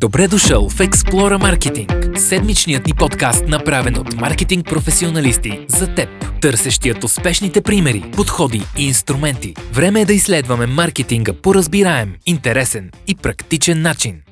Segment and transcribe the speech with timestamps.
[0.00, 6.08] Добре дошъл в Explora Marketing, седмичният ни подкаст, направен от маркетинг професионалисти за теб,
[6.40, 9.54] търсещият успешните примери, подходи и инструменти.
[9.72, 14.22] Време е да изследваме маркетинга по разбираем, интересен и практичен начин.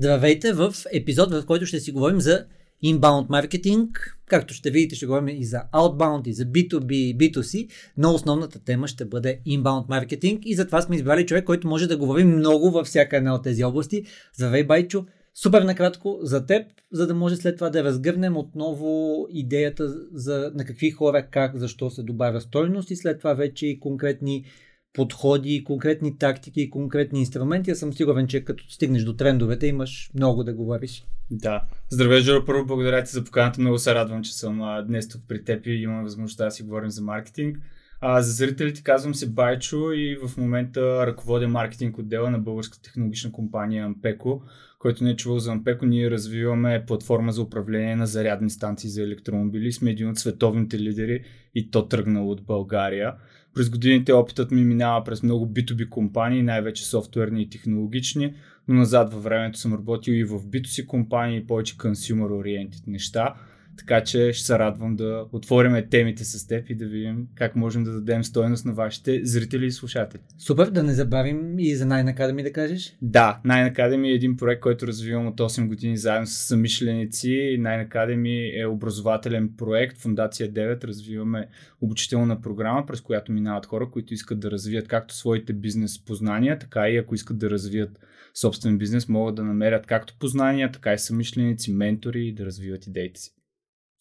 [0.00, 2.44] Здравейте в епизод, в който ще си говорим за
[2.84, 4.16] inbound маркетинг.
[4.26, 8.64] Както ще видите, ще говорим и за outbound, и за B2B, и B2C, но основната
[8.64, 12.70] тема ще бъде inbound маркетинг и затова сме избрали човек, който може да говори много
[12.70, 14.04] във всяка една от тези области.
[14.34, 15.04] Здравей, Байчо!
[15.34, 20.64] Супер накратко за теб, за да може след това да разгърнем отново идеята за на
[20.64, 24.44] какви хора, как, защо се добавя стойност и след това вече и конкретни
[24.92, 27.70] подходи, конкретни тактики и конкретни инструменти.
[27.70, 31.04] Аз съм сигурен, че като стигнеш до трендовете имаш много да говориш.
[31.30, 31.62] Да.
[31.90, 32.44] Здравей, Жоро.
[32.44, 33.60] Първо благодаря ти за поканата.
[33.60, 36.62] Много се радвам, че съм а, днес тук при теб и имам възможността да си
[36.62, 37.58] говорим за маркетинг.
[38.00, 43.32] А, за зрителите казвам се Байчо и в момента ръководя маркетинг отдела на българска технологична
[43.32, 44.42] компания Ампеко.
[44.78, 49.02] Който не е чувал за Ампеко, ние развиваме платформа за управление на зарядни станции за
[49.02, 49.72] електромобили.
[49.72, 53.14] Сме един от световните лидери и то тръгнал от България.
[53.54, 58.34] През годините опитът ми минава през много B2B компании, най-вече софтуерни и технологични,
[58.68, 63.34] но назад във времето съм работил и в B2C компании повече consumer oriented неща.
[63.80, 67.84] Така че ще се радвам да отворим темите с теб и да видим как можем
[67.84, 70.20] да дадем стойност на вашите зрители и слушатели.
[70.38, 72.96] Супер, да не забравим и за Nine Academy да кажеш.
[73.02, 77.28] Да, Nine Academy е един проект, който развивам от 8 години заедно с самишленици.
[77.60, 80.84] Nine Academy е образователен проект, Фундация 9.
[80.84, 81.48] Развиваме
[81.80, 86.88] обучителна програма, през която минават хора, които искат да развият както своите бизнес познания, така
[86.88, 88.00] и ако искат да развият
[88.34, 93.20] собствен бизнес, могат да намерят както познания, така и самишленици, ментори и да развиват идеите
[93.20, 93.30] си.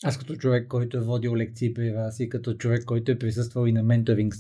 [0.04, 3.68] Аз като човек, който е водил лекции при вас и като човек, който е присъствал
[3.68, 4.36] и на менторинг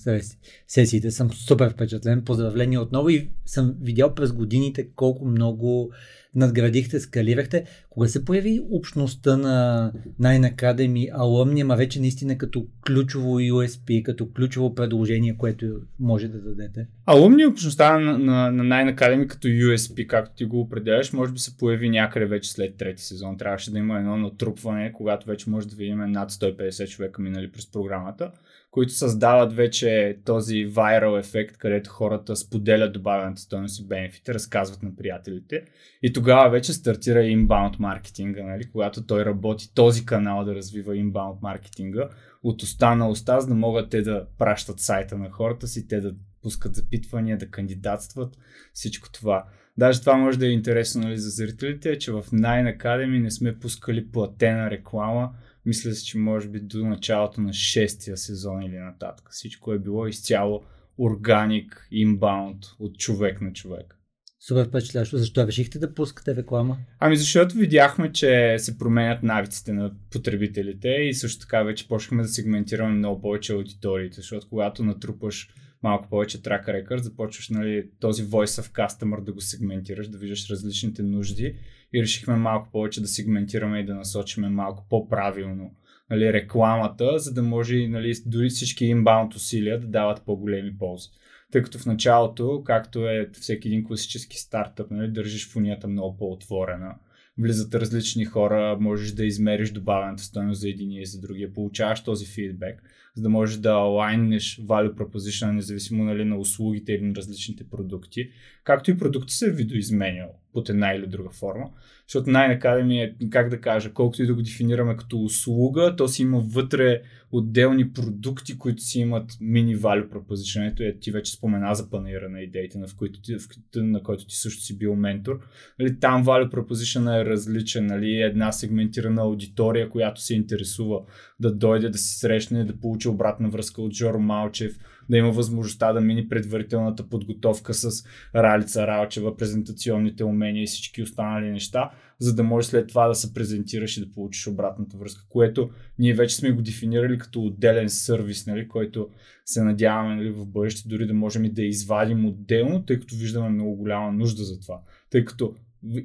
[0.67, 2.23] сесиите, съм супер впечатлен.
[2.25, 5.93] Поздравления отново и съм видял през годините колко много
[6.35, 7.65] надградихте, скалирахте.
[7.89, 9.91] Кога се появи общността на
[10.21, 16.37] Nine Academy Alumni, ама вече наистина като ключово USP, като ключово предложение, което може да
[16.37, 16.87] дадете?
[17.05, 21.39] Алумни общността на, на, на Nine Academy като USP, както ти го определяш, може би
[21.39, 23.37] се появи някъде вече след трети сезон.
[23.37, 27.71] Трябваше да има едно натрупване, когато вече може да видим над 150 човека минали през
[27.71, 28.31] програмата
[28.71, 34.95] които създават вече този вайрал ефект, където хората споделят добавената стоеност и бенефите, разказват на
[34.95, 35.65] приятелите.
[36.03, 38.71] И тогава вече стартира инбаунд маркетинга, нали?
[38.71, 42.09] когато той работи този канал да развива инбаунд маркетинга
[42.43, 46.01] от уста на уста, за да могат те да пращат сайта на хората си, те
[46.01, 48.37] да пускат запитвания, да кандидатстват,
[48.73, 49.45] всичко това.
[49.77, 53.59] Даже това може да е интересно нали, за зрителите, че в Nine Academy не сме
[53.59, 55.31] пускали платена реклама,
[55.65, 59.29] мисля си, че може би до началото на шестия сезон или нататък.
[59.31, 60.63] Всичко е било изцяло
[60.97, 63.99] органик, инбаунд, от човек на човек.
[64.47, 65.17] Супер впечатляващо.
[65.17, 66.77] Защо решихте да пускате реклама?
[66.99, 72.29] Ами защото видяхме, че се променят навиците на потребителите и също така вече почнахме да
[72.29, 75.49] сегментираме много повече аудиториите, защото когато натрупаш
[75.83, 80.49] малко повече track record, започваш нали, този voice of customer да го сегментираш, да виждаш
[80.49, 81.55] различните нужди
[81.93, 85.71] и решихме малко повече да сегментираме и да насочиме малко по-правилно
[86.09, 91.09] нали, рекламата, за да може нали, дори всички инбаунд усилия да дават по-големи ползи.
[91.51, 96.95] Тъй като в началото, както е всеки един класически стартъп, нали, държиш фунията много по-отворена.
[97.37, 102.25] Влизат различни хора, можеш да измериш добавената стоеност за един и за другия, получаваш този
[102.25, 102.83] фидбек
[103.19, 108.29] за да можеш да алайнеш value proposition, независимо нали, на услугите или на различните продукти,
[108.63, 111.69] както и продукта се е видоизменял под една или друга форма.
[112.07, 116.07] Защото най-накаде ми е, как да кажа, колкото и да го дефинираме като услуга, то
[116.07, 120.71] си има вътре отделни продукти, които си имат мини value proposition.
[120.71, 124.03] Ето е, ти вече спомена за панера на идеите, на, в които ти, в, на
[124.03, 125.39] който ти също си бил ментор.
[125.79, 127.85] Нали, там value proposition е различен.
[127.85, 131.01] Нали, една сегментирана аудитория, която се интересува
[131.39, 135.93] да дойде да се срещне, да получи обратна връзка от Жоро Малчев, да има възможността
[135.93, 138.05] да мини предварителната подготовка с
[138.35, 143.33] Ралица Ралчева, презентационните умения и всички останали неща, за да може след това да се
[143.33, 145.69] презентираш и да получиш обратната връзка, което
[145.99, 149.09] ние вече сме го дефинирали като отделен сервис, нали, който
[149.45, 153.49] се надяваме нали, в бъдеще дори да можем и да извадим отделно, тъй като виждаме
[153.49, 154.79] много голяма нужда за това.
[155.09, 155.53] Тъй като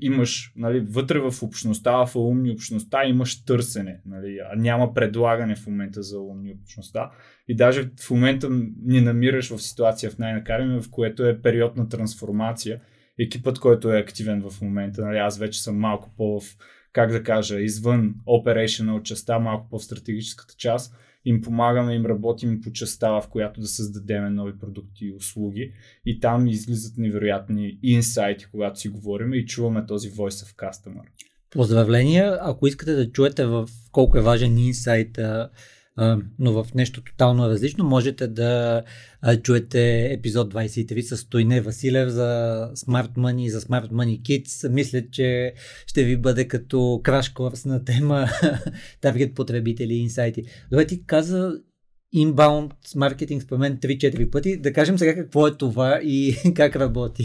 [0.01, 5.67] имаш нали, вътре в общността, в умни общността имаш търсене, нали, а няма предлагане в
[5.67, 7.11] момента за умни общността.
[7.49, 8.49] И даже в момента
[8.85, 12.81] ни намираш в ситуация в най-накараме, в което е период на трансформация.
[13.19, 16.45] Екипът, който е активен в момента, нали, аз вече съм малко по в
[16.93, 20.95] как да кажа, извън operational частта, малко по-стратегическата част
[21.25, 25.73] им помагаме, им работим по частта, в която да създадем нови продукти и услуги.
[26.07, 31.03] И там излизат невероятни инсайти, когато си говорим и чуваме този voice of customer.
[31.51, 32.39] Поздравления!
[32.41, 35.19] Ако искате да чуете в колко е важен инсайт
[36.39, 37.85] но в нещо тотално различно.
[37.85, 38.83] Можете да
[39.43, 44.69] чуете епизод 23 с Стойне Василев за Smart Money, за Smart Money Kids.
[44.69, 45.55] Мисля, че
[45.87, 48.29] ще ви бъде като краш курс на тема
[49.01, 50.43] таргет потребители и инсайти.
[50.71, 51.53] Добре, ти каза
[52.17, 54.57] inbound маркетинг според мен 3-4 пъти.
[54.57, 57.25] Да кажем сега какво е това и как работи.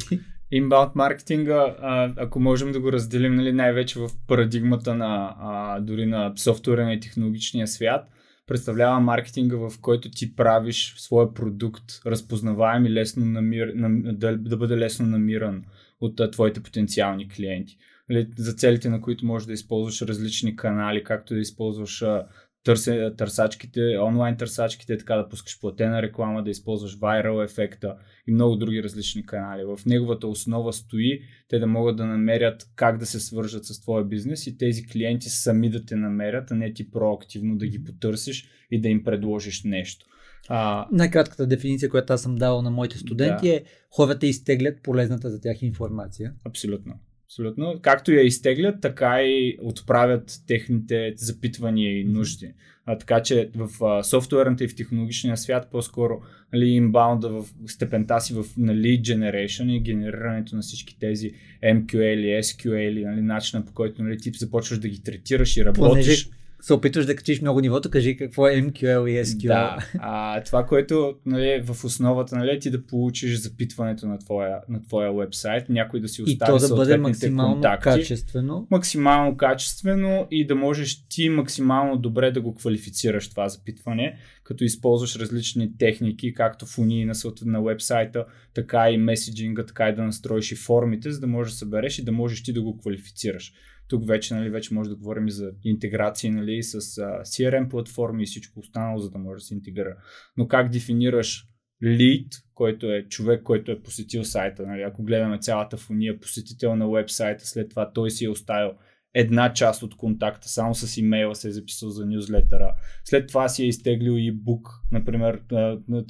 [0.53, 1.75] Inbound маркетинга,
[2.17, 6.99] ако можем да го разделим нали, най-вече в парадигмата на а, дори на софтуера и
[6.99, 8.07] технологичния свят–
[8.49, 14.57] представлява маркетинга, в който ти правиш своя продукт разпознаваем и лесно намир, нам, да, да
[14.57, 15.63] бъде лесно намиран
[16.01, 17.77] от а, твоите потенциални клиенти.
[18.09, 22.27] Нали, за целите, на които можеш да използваш различни канали, както да използваш а,
[22.63, 27.95] търсе, търсачките, онлайн търсачките, така да пускаш платена реклама, да използваш viral ефекта
[28.27, 29.63] и много други различни канали.
[29.63, 34.05] В неговата основа стои те да могат да намерят как да се свържат с твоя
[34.05, 38.49] бизнес и тези клиенти сами да те намерят, а не ти проактивно да ги потърсиш
[38.71, 40.05] и да им предложиш нещо.
[40.49, 40.87] А...
[40.91, 43.53] Най-кратката дефиниция, която аз съм давал на моите студенти да.
[43.53, 46.33] е хората изтеглят полезната за тях информация.
[46.45, 46.93] Абсолютно.
[47.29, 47.79] Абсолютно.
[47.81, 52.53] Както я изтеглят, така и отправят техните запитвания и нужди.
[52.85, 56.21] А, така че в а, софтуерната и в технологичния свят по-скоро
[56.53, 61.31] нали, инбаунда в степента си в нали, generation и генерирането на всички тези
[61.63, 65.91] MQL, SQL, нали, начина по който нали, ти започваш да ги третираш и работиш.
[65.91, 69.47] Понеже се опитваш да качиш много нивото, кажи какво е MQL и SQL.
[69.47, 74.19] Да, а, това, което нали, е в основата нали, е ти да получиш запитването на
[74.19, 78.67] твоя, на твоя вебсайт, някой да си остави и то да бъде максимално контакти, качествено.
[78.71, 85.15] Максимално качествено и да можеш ти максимално добре да го квалифицираш това запитване, като използваш
[85.15, 87.13] различни техники, както в унии на,
[87.45, 91.57] на вебсайта, така и меседжинга, така и да настроиш и формите, за да можеш да
[91.57, 93.53] събереш и да можеш ти да го квалифицираш.
[93.89, 98.23] Тук вече, нали, вече може да говорим и за интеграции нали, с uh, CRM платформи
[98.23, 99.95] и всичко останало, за да може да се интегрира.
[100.37, 101.45] Но как дефинираш
[101.83, 104.67] лид, който е човек, който е посетил сайта.
[104.67, 104.81] Нали?
[104.81, 108.71] Ако гледаме цялата фония, посетител на вебсайта, след това той си е оставил
[109.13, 112.75] една част от контакта, само с имейла се е записал за нюзлетъра.
[113.03, 115.41] След това си е изтеглил и бук, например,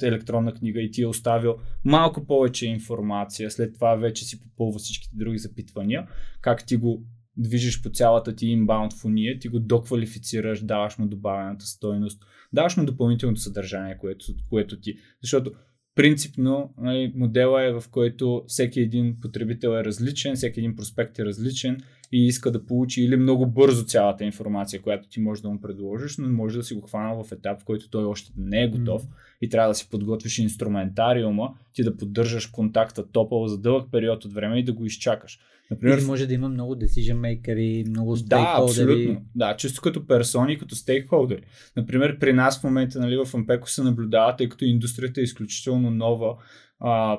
[0.02, 3.50] електронна книга и ти е оставил малко повече информация.
[3.50, 6.08] След това вече си попълва всичките други запитвания.
[6.40, 7.04] Как ти го
[7.40, 12.22] движиш по цялата ти инбаунд фония, ти го доквалифицираш, даваш му добавената стойност,
[12.52, 14.96] даваш му допълнителното съдържание, което, което ти.
[15.22, 15.52] Защото
[15.94, 21.24] принципно нали, модела е в който всеки един потребител е различен, всеки един проспект е
[21.24, 25.60] различен и иска да получи или много бързо цялата информация, която ти можеш да му
[25.60, 28.68] предложиш, но може да си го хванал в етап, в който той още не е
[28.68, 29.08] готов mm.
[29.40, 34.32] и трябва да си подготвиш инструментариума, ти да поддържаш контакта топъл за дълъг период от
[34.32, 35.38] време и да го изчакаш.
[35.70, 38.86] Например, Или може да има много decision makers, много стейкхолдери.
[38.86, 39.24] Да, абсолютно.
[39.34, 41.42] Да, чисто като персони, като стейкхолдери.
[41.76, 45.90] Например, при нас в момента нали, в Ампеко се наблюдава, тъй като индустрията е изключително
[45.90, 46.36] нова.
[46.80, 47.18] А,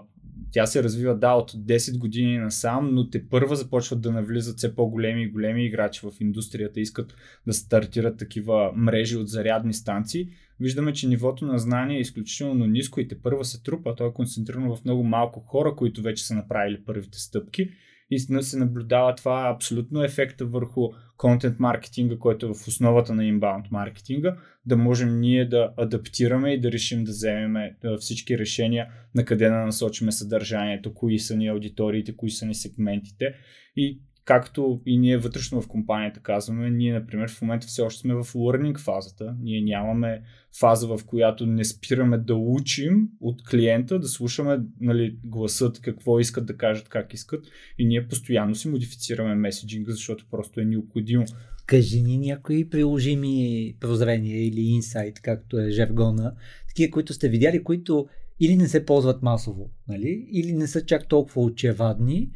[0.51, 4.75] тя се развива, да, от 10 години насам, но те първа започват да навлизат все
[4.75, 7.15] по-големи и големи играчи в индустрията, искат
[7.47, 10.27] да стартират такива мрежи от зарядни станции.
[10.59, 13.95] Виждаме, че нивото на знание е изключително ниско и те първа се трупа.
[13.95, 17.69] То е концентрирано в много малко хора, които вече са направили първите стъпки
[18.11, 19.15] и се наблюдава.
[19.15, 25.19] Това абсолютно ефекта върху контент маркетинга, който е в основата на инбаунд маркетинга, да можем
[25.19, 27.53] ние да адаптираме и да решим да вземем
[27.99, 33.33] всички решения на къде да насочиме съдържанието, кои са ни аудиториите, кои са ни сегментите.
[33.75, 38.13] И както и ние вътрешно в компанията казваме, ние, например, в момента все още сме
[38.13, 39.35] в learning фазата.
[39.41, 40.21] Ние нямаме
[40.59, 46.45] фаза, в която не спираме да учим от клиента, да слушаме нали, гласът, какво искат
[46.45, 47.45] да кажат, как искат.
[47.77, 51.25] И ние постоянно си модифицираме меседжинга, защото просто е необходимо.
[51.65, 56.33] Кажи ни някои приложими прозрения или инсайт, както е жаргона,
[56.67, 58.07] такива, които сте видяли, които
[58.39, 60.27] или не се ползват масово, нали?
[60.31, 62.29] или не са чак толкова очевадни,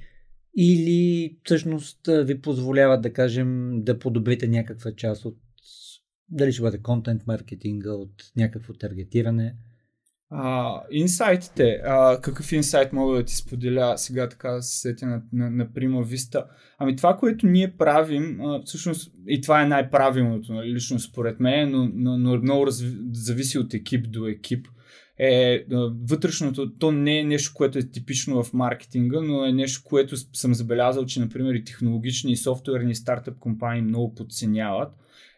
[0.55, 5.37] или всъщност ви позволяват да кажем да подобрите някаква част от
[6.29, 9.55] дали ще бъде контент маркетинга, от някакво таргетиране?
[10.29, 11.81] А, инсайтите.
[11.85, 16.03] А, какъв инсайт мога да ти споделя сега така се сетя на, на, на Прима
[16.03, 16.45] Виста?
[16.77, 21.71] Ами това, което ние правим, а, всъщност и това е най-правилното, нали, лично според мен,
[21.71, 24.67] но, но, но много раз, зависи от екип до екип
[25.17, 25.65] е
[26.09, 30.53] вътрешното, то не е нещо, което е типично в маркетинга, но е нещо, което съм
[30.53, 34.93] забелязал, че например и технологични и софтуерни стартъп компании много подценяват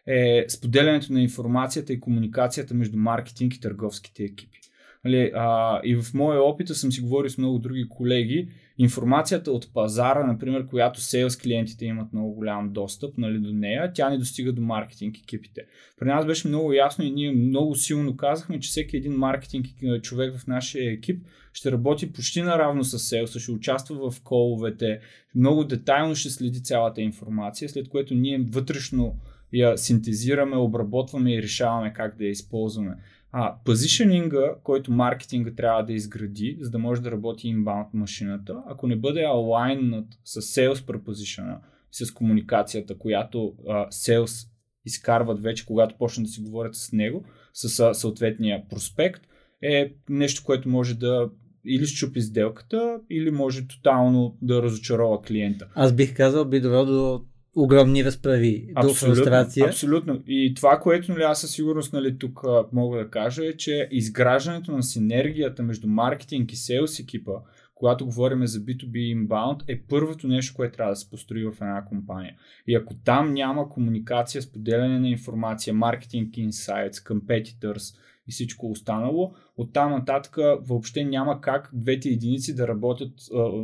[0.06, 4.58] е споделянето на информацията и комуникацията между маркетинг и търговските екипи.
[5.04, 9.72] Нали, а, и в моя опит съм си говорил с много други колеги, информацията от
[9.74, 14.52] пазара, например, която сейлс клиентите имат много голям достъп нали, до нея, тя не достига
[14.52, 15.66] до маркетинг екипите.
[16.00, 19.66] При нас беше много ясно и ние много силно казахме, че всеки един маркетинг
[20.02, 25.00] човек в нашия екип ще работи почти наравно с сейлса, ще участва в коловете,
[25.34, 29.16] много детайлно ще следи цялата информация, след което ние вътрешно
[29.52, 32.96] я синтезираме, обработваме и решаваме как да я използваме.
[33.32, 38.86] А позишенинга, който маркетинга трябва да изгради, за да може да работи inbound машината, ако
[38.86, 41.58] не бъде алайннат с sales preposition,
[41.90, 44.48] с комуникацията, която uh, sales
[44.84, 49.22] изкарват вече, когато почнат да си говорят с него, с uh, съответния проспект,
[49.62, 51.30] е нещо, което може да
[51.66, 55.68] или щупи сделката, или може тотално да разочарова клиента.
[55.74, 57.24] Аз бих казал, би довел до
[57.58, 59.66] огромни разправи абсолютно, до фрустрация.
[59.66, 60.22] Абсолютно.
[60.26, 63.88] И това, което нали, аз със сигурност нали, тук а, мога да кажа е, че
[63.90, 67.32] изграждането на синергията между маркетинг и селс екипа,
[67.74, 71.84] когато говорим за B2B inbound, е първото нещо, което трябва да се построи в една
[71.84, 72.34] компания.
[72.66, 77.96] И ако там няма комуникация, споделяне на информация, маркетинг инсайтс, competitors,
[78.28, 79.34] и всичко останало.
[79.56, 83.12] От там нататък въобще няма как двете единици да работят,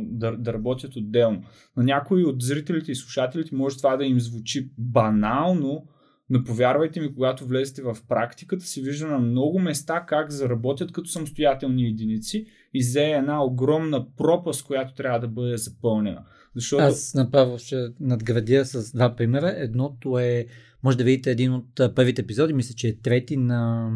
[0.01, 1.43] да, да работят отделно.
[1.77, 5.87] На някои от зрителите и слушателите може това да им звучи банално,
[6.29, 11.09] но повярвайте ми, когато влезете в практиката, се вижда на много места как заработят като
[11.09, 16.25] самостоятелни единици и взе една огромна пропаст, която трябва да бъде запълнена.
[16.55, 16.83] Защото...
[16.83, 19.53] Аз направо ще надградя с два примера.
[19.57, 20.45] Едното е
[20.85, 23.89] може да видите един от първите епизоди, мисля, че е трети на,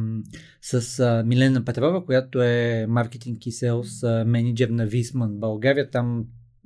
[0.61, 5.89] с а, Милена Петрова, която е маркетинг и селс менеджер на Висман България.
[5.89, 6.25] Там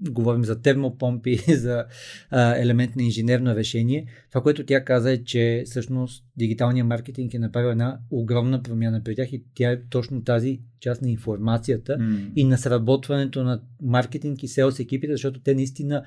[0.10, 1.86] говорим за термопомпи, за
[2.30, 4.06] а, елемент на инженерно решение.
[4.30, 9.16] Това, което тя каза е, че всъщност дигиталният маркетинг е направил една огромна промяна при
[9.16, 12.34] тях и тя е точно тази част на информацията mm.
[12.36, 16.04] и на сработването на маркетинг и селс екипите, защото те наистина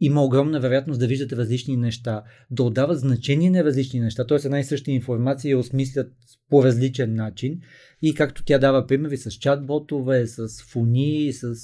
[0.00, 4.38] има огромна вероятност да виждате различни неща, да отдават значение на различни неща, т.е.
[4.44, 6.12] една и съща информация я осмислят
[6.50, 7.60] по различен начин
[8.02, 11.54] и както тя дава примери с чатботове, с фуни, с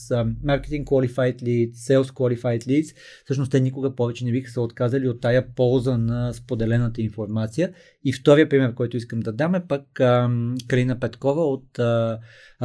[0.45, 5.21] Marketing Qualified Leads, Sales Qualified Leads, всъщност те никога повече не биха се отказали от
[5.21, 7.73] тая полза на споделената информация.
[8.05, 12.19] И втория пример, който искам да дам е пък uh, Карина Петкова от uh,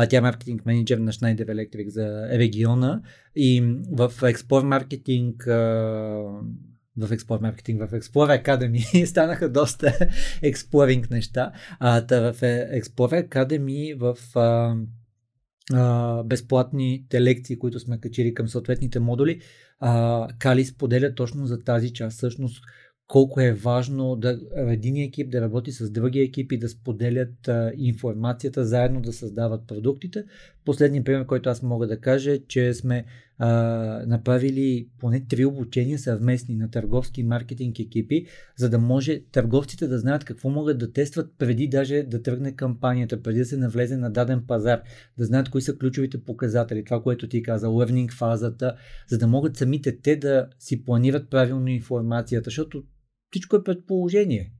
[0.09, 3.01] тя е маркетинг менеджер на Schneider Electric за региона
[3.35, 3.61] и
[3.91, 5.35] в Explore Marketing
[7.07, 9.93] в Explore Marketing, в Explore Academy станаха доста
[10.41, 11.51] експлоринг неща.
[11.79, 14.75] А, та в Explore Academy в а,
[15.73, 19.41] а, безплатните лекции, които сме качили към съответните модули,
[19.79, 22.17] а, Кали споделя точно за тази част.
[22.17, 22.63] Всъщност,
[23.07, 28.65] колко е важно да един екип да работи с други екипи, да споделят а, информацията,
[28.65, 30.23] заедно да създават продуктите.
[30.69, 33.05] Последният пример, който аз мога да кажа е, че сме
[33.37, 33.49] а,
[34.07, 38.25] направили поне три обучения съвместни на търговски маркетинг екипи,
[38.57, 43.21] за да може търговците да знаят какво могат да тестват преди даже да тръгне кампанията,
[43.21, 44.81] преди да се навлезе на даден пазар,
[45.17, 48.75] да знаят кои са ключовите показатели, това, което ти каза, learning фазата,
[49.07, 52.83] за да могат самите те да си планират правилно информацията, защото
[53.31, 54.51] всичко е предположение.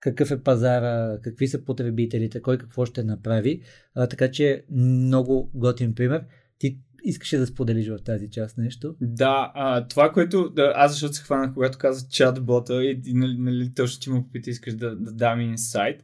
[0.00, 3.62] Какъв е пазара, какви са потребителите, кой какво ще направи.
[3.94, 6.24] А, така че много готин пример.
[6.58, 8.94] Ти искаше да споделиш в тази част нещо?
[9.00, 13.36] Да, а, това, което да, аз защото се хванах, когато каза чат-бота и, и нали,
[13.38, 16.02] нали, точно ти му попита, искаш да, да дам инсайт.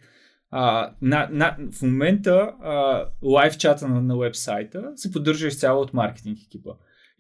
[0.51, 5.95] А, на, на, в момента а, лайв чата на, на вебсайта се поддържа изцяло от
[5.95, 6.71] маркетинг екипа.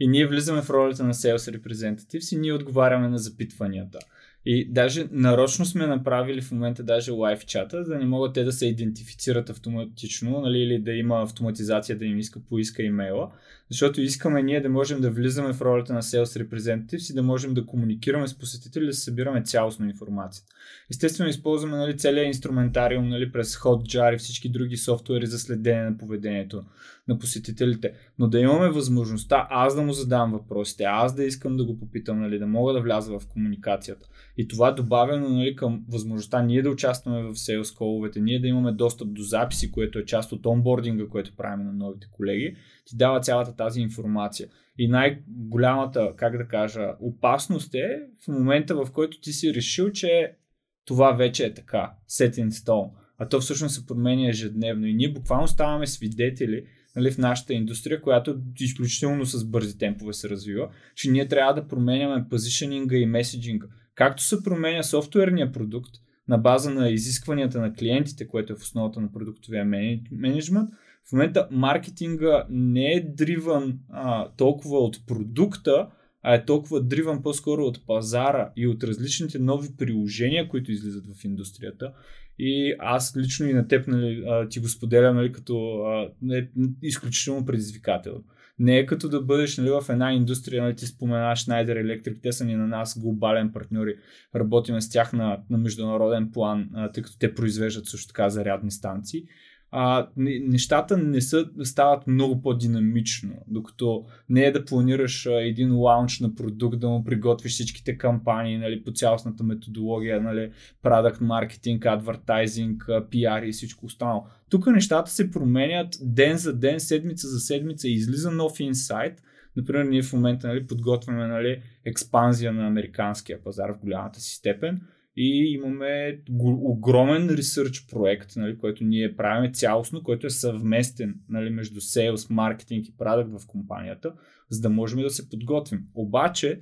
[0.01, 3.99] И ние влизаме в ролята на Sales Representatives и ние отговаряме на запитванията.
[4.49, 8.53] И даже нарочно сме направили в момента даже лайв чата, да не могат те да
[8.53, 13.31] се идентифицират автоматично, нали, или да има автоматизация да им иска, поиска имейла,
[13.71, 17.55] защото искаме ние да можем да влизаме в ролята на Sales Representatives и да можем
[17.55, 20.53] да комуникираме с посетители, да събираме цялостно информацията.
[20.91, 25.99] Естествено, използваме нали, целият инструментариум нали, през Hotjar и всички други софтуери за следение на
[25.99, 26.65] поведението
[27.09, 27.93] на посетителите.
[28.19, 32.21] Но да имаме възможността аз да му задам въпросите, аз да искам да го попитам,
[32.21, 34.09] нали, да мога да вляза в комуникацията.
[34.37, 38.73] И това добавено нали, към възможността ние да участваме в sales коловете, ние да имаме
[38.73, 42.57] достъп до записи, което е част от онбординга, което правим на новите колеги,
[42.87, 44.49] ти дава цялата тази информация.
[44.79, 50.37] И най-голямата, как да кажа, опасност е в момента, в който ти си решил, че
[50.85, 54.87] това вече е така, set in stone а то всъщност се променя ежедневно.
[54.87, 56.65] И ние буквално ставаме свидетели
[56.97, 61.69] нали, в нашата индустрия, която изключително с бързи темпове се развива, че ние трябва да
[61.69, 63.67] променяме позишнинга и меседжинга.
[63.95, 65.91] Както се променя софтуерния продукт
[66.29, 69.65] на база на изискванията на клиентите, което е в основата на продуктовия
[70.13, 70.71] менеджмент,
[71.09, 75.89] в момента маркетинга не е дриван а, толкова от продукта,
[76.23, 81.25] а е толкова дриван по-скоро от пазара и от различните нови приложения, които излизат в
[81.25, 81.93] индустрията.
[82.39, 85.85] И аз лично и на теб нали, ти го споделям нали, като
[86.33, 86.49] е
[86.83, 88.25] изключително предизвикателно.
[88.59, 92.33] Не е като да бъдеш нали, в една индустрия, нали, ти споменаш Schneider Electric, те
[92.33, 93.95] са ни на нас глобален партньори,
[94.35, 99.23] работиме с тях на, на международен план, тъй като те произвеждат също така зарядни станции
[99.71, 106.21] а, нещата не са, стават много по-динамично, докато не е да планираш а, един лаунч
[106.21, 110.51] на продукт, да му приготвиш всичките кампании нали, по цялостната методология, нали,
[110.85, 112.77] product marketing, advertising,
[113.09, 114.27] PR и всичко останало.
[114.51, 119.23] Тук нещата се променят ден за ден, седмица за седмица, излиза нов инсайт.
[119.57, 124.81] Например, ние в момента нали, подготвяме нали, експанзия на американския пазар в голямата си степен
[125.17, 131.81] и имаме огромен ресърч проект, нали, който ние правим цялостно, който е съвместен нали, между
[131.81, 134.15] sales, маркетинг и продукт в компанията,
[134.51, 135.85] за да можем да се подготвим.
[135.95, 136.61] Обаче,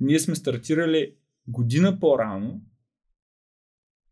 [0.00, 1.14] ние сме стартирали
[1.48, 2.60] година по-рано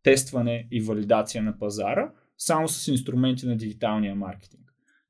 [0.02, 4.60] тестване и валидация на пазара, само с инструменти на дигиталния маркетинг.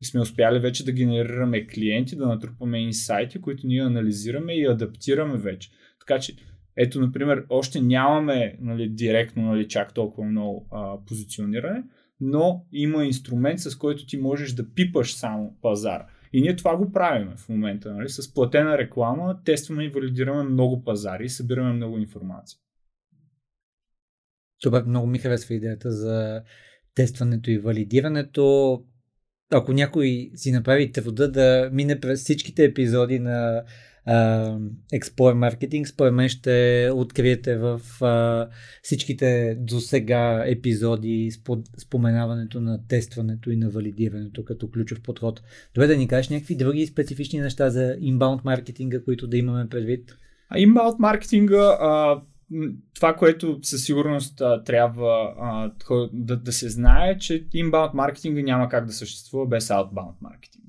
[0.03, 5.39] И сме успяли вече да генерираме клиенти, да натрупаме инсайти, които ние анализираме и адаптираме
[5.39, 5.71] вече.
[6.01, 6.37] Така че
[6.77, 11.83] ето, например, още нямаме нали, директно нали, чак толкова много а, позициониране,
[12.21, 16.07] но има инструмент, с който ти можеш да пипаш само пазара.
[16.33, 17.95] И ние това го правим в момента.
[17.95, 18.09] Нали?
[18.09, 22.59] С платена реклама тестваме и валидираме много пазари и събираме много информация.
[24.63, 26.43] Това много ми харесва идеята за
[26.95, 28.77] тестването и валидирането.
[29.53, 33.65] Ако някой си направи труда да мине през всичките епизоди на
[34.09, 37.81] Explore Marketing, според мен ще откриете в
[38.83, 41.31] всичките до сега епизоди
[41.79, 45.43] споменаването на тестването и на валидирането като ключов подход.
[45.75, 50.17] Добре да ни кажеш някакви други специфични неща за inbound маркетинга, които да имаме предвид?
[50.55, 51.77] Inbound маркетинга,
[52.95, 55.33] това, което със сигурност трябва
[56.13, 60.60] да, да се знае, че inbound маркетинга няма как да съществува без outbound маркетинг.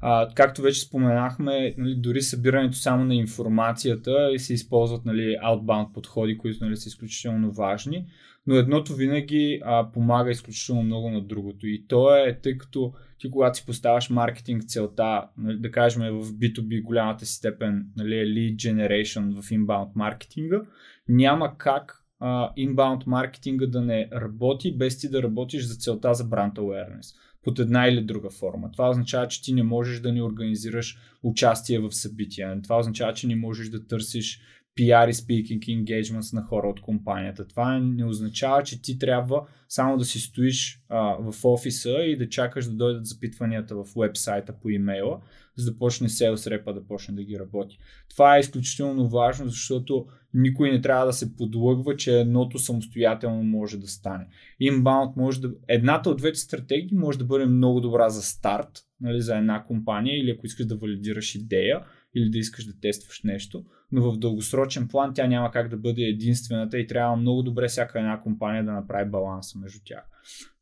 [0.00, 5.92] А, както вече споменахме, нали, дори събирането само на информацията и се използват нали, outbound
[5.92, 8.06] подходи, които нали, са изключително важни,
[8.46, 11.66] но едното винаги а, помага изключително много на другото.
[11.66, 16.24] И то е, тъй като ти когато си поставяш маркетинг целта, нали, да кажем в
[16.24, 20.60] B2B голямата си степен нали, lead generation в inbound маркетинга,
[21.08, 26.24] няма как а, inbound маркетинга да не работи без ти да работиш за целта за
[26.24, 28.72] brand awareness под една или друга форма.
[28.72, 32.62] Това означава, че ти не можеш да ни организираш участие в събития.
[32.62, 34.40] Това означава, че не можеш да търсиш
[34.78, 37.48] PR и speaking engagements на хора от компанията.
[37.48, 42.28] Това не означава, че ти трябва само да си стоиш а, в офиса и да
[42.28, 45.20] чакаш да дойдат запитванията в вебсайта по имейла,
[45.56, 47.78] за да почне Sales Rep да почне да ги работи.
[48.10, 53.78] Това е изключително важно, защото никой не трябва да се подлъгва, че едното самостоятелно може
[53.78, 54.26] да стане.
[54.62, 55.50] Inbound може да...
[55.68, 58.68] Едната от двете стратегии може да бъде много добра за старт,
[59.00, 61.80] нали, за една компания или ако искаш да валидираш идея
[62.16, 66.02] или да искаш да тестваш нещо, но в дългосрочен план тя няма как да бъде
[66.02, 70.04] единствената и трябва много добре всяка една компания да направи баланса между тях.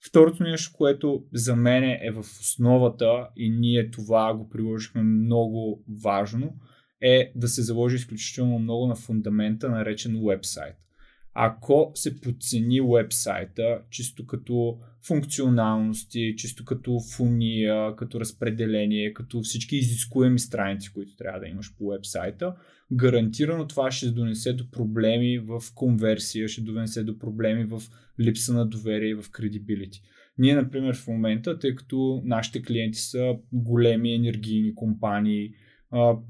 [0.06, 6.56] Второто нещо, което за мен е в основата и ние това го приложихме много важно,
[7.00, 10.76] е да се заложи изключително много на фундамента, наречен вебсайт.
[11.34, 20.38] Ако се подцени вебсайта, чисто като функционалности, чисто като фуния, като разпределение, като всички изискуеми
[20.38, 22.54] страници, които трябва да имаш по вебсайта,
[22.92, 27.82] гарантирано това ще донесе до проблеми в конверсия, ще донесе до проблеми в
[28.20, 30.02] липса на доверие и в кредибилити.
[30.38, 35.50] Ние, например, в момента, тъй като нашите клиенти са големи енергийни компании,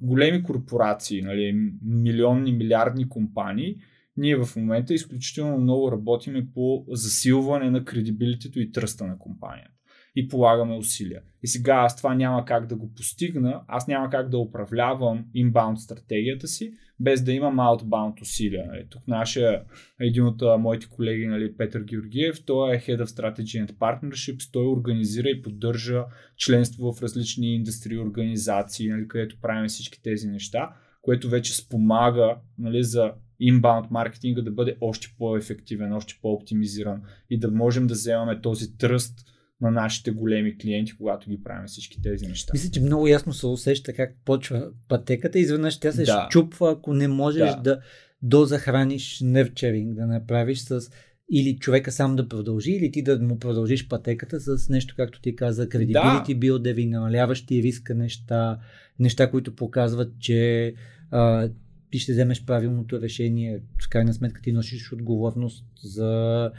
[0.02, 3.76] големи корпорации, нали, милионни, милиардни компании,
[4.16, 9.70] ние в момента изключително много работиме по засилване на кредибилитето и тръста на компанията.
[10.16, 11.22] И полагаме усилия.
[11.42, 15.78] И сега аз това няма как да го постигна, аз няма как да управлявам инбаунд
[15.78, 18.66] стратегията си, без да имам outbound усилия.
[18.66, 18.86] Нали.
[18.90, 19.62] Тук нашия,
[20.00, 24.66] един от моите колеги, нали, Петър Георгиев, той е Head of Strategy and Partnerships, той
[24.66, 26.04] организира и поддържа
[26.36, 30.70] членство в различни индустрии организации, нали, където правим всички тези неща,
[31.02, 37.50] което вече спомага нали, за инбаунд маркетинга да бъде още по-ефективен, още по-оптимизиран и да
[37.50, 39.18] можем да вземаме този тръст
[39.60, 42.50] на нашите големи клиенти, когато ги правим всички тези неща.
[42.54, 46.26] Мисля, че много ясно се усеща как почва пътеката и изведнъж тя се Да.
[46.30, 47.60] щупва, ако не можеш Да.
[47.62, 47.80] да,
[48.22, 50.90] дозахраниш нърчеринг, да направиш с
[51.30, 55.36] или човека сам да продължи, или ти да му продължиш пътеката с нещо, както ти
[55.36, 58.58] каза, credibility builder, намаляващи риска неща,
[58.98, 60.74] неща, които показват, че
[61.10, 61.48] а,
[61.94, 63.60] ти ще вземеш правилното решение.
[63.84, 66.50] В крайна сметка ти носиш отговорност за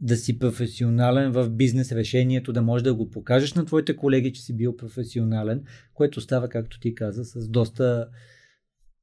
[0.00, 4.42] да си професионален в бизнес решението, да можеш да го покажеш на твоите колеги, че
[4.42, 8.08] си бил професионален, което става, както ти каза, с доста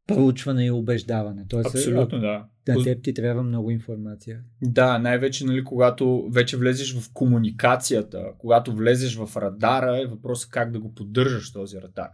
[0.07, 1.45] проучване и убеждаване.
[1.49, 2.45] Тоест, Абсолютно, да.
[2.77, 4.39] На теб ти трябва много информация.
[4.61, 10.71] Да, най-вече, нали, когато вече влезеш в комуникацията, когато влезеш в радара, е въпросът как
[10.71, 12.09] да го поддържаш този радар.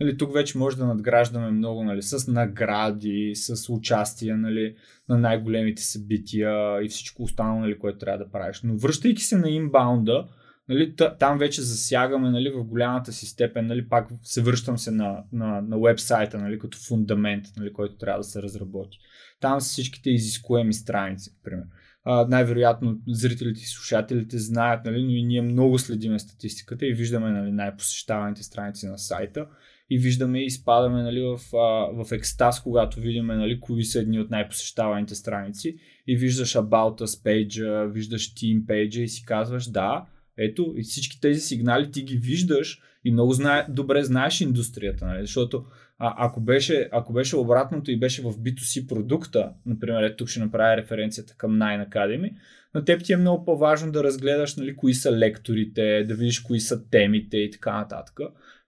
[0.00, 4.74] Нали, тук вече може да надграждаме много нали, с награди, с участие нали,
[5.08, 8.60] на най-големите събития и всичко останало, нали, което трябва да правиш.
[8.64, 10.28] Но връщайки се на инбаунда,
[10.68, 14.90] нали, та- там вече засягаме нали, в голямата си степен, нали, пак се връщам се
[14.90, 18.98] на, на, на вебсайта, нали, като фундамент, нали, който трябва да се разработи.
[19.40, 21.64] Там са всичките изискуеми страници, например.
[22.04, 27.30] А, най-вероятно зрителите и слушателите знаят, нали, но и ние много следиме статистиката и виждаме
[27.30, 29.46] нали, най-посещаваните страници на сайта
[29.90, 34.20] и виждаме и изпадаме нали, в, а, в екстаз, когато видим нали, кои са едни
[34.20, 35.76] от най-посещаваните страници
[36.06, 40.06] и виждаш About Us page, виждаш Team page и си казваш да,
[40.38, 45.20] ето и всички тези сигнали ти ги виждаш и много знае, добре знаеш индустрията, нали?
[45.20, 45.64] защото
[45.98, 50.40] а, ако, беше, ако беше обратното и беше в B2C продукта, например, ето тук ще
[50.40, 52.32] направя референцията към Nine Academy,
[52.74, 56.60] на теб ти е много по-важно да разгледаш нали, кои са лекторите, да видиш кои
[56.60, 58.20] са темите и така нататък.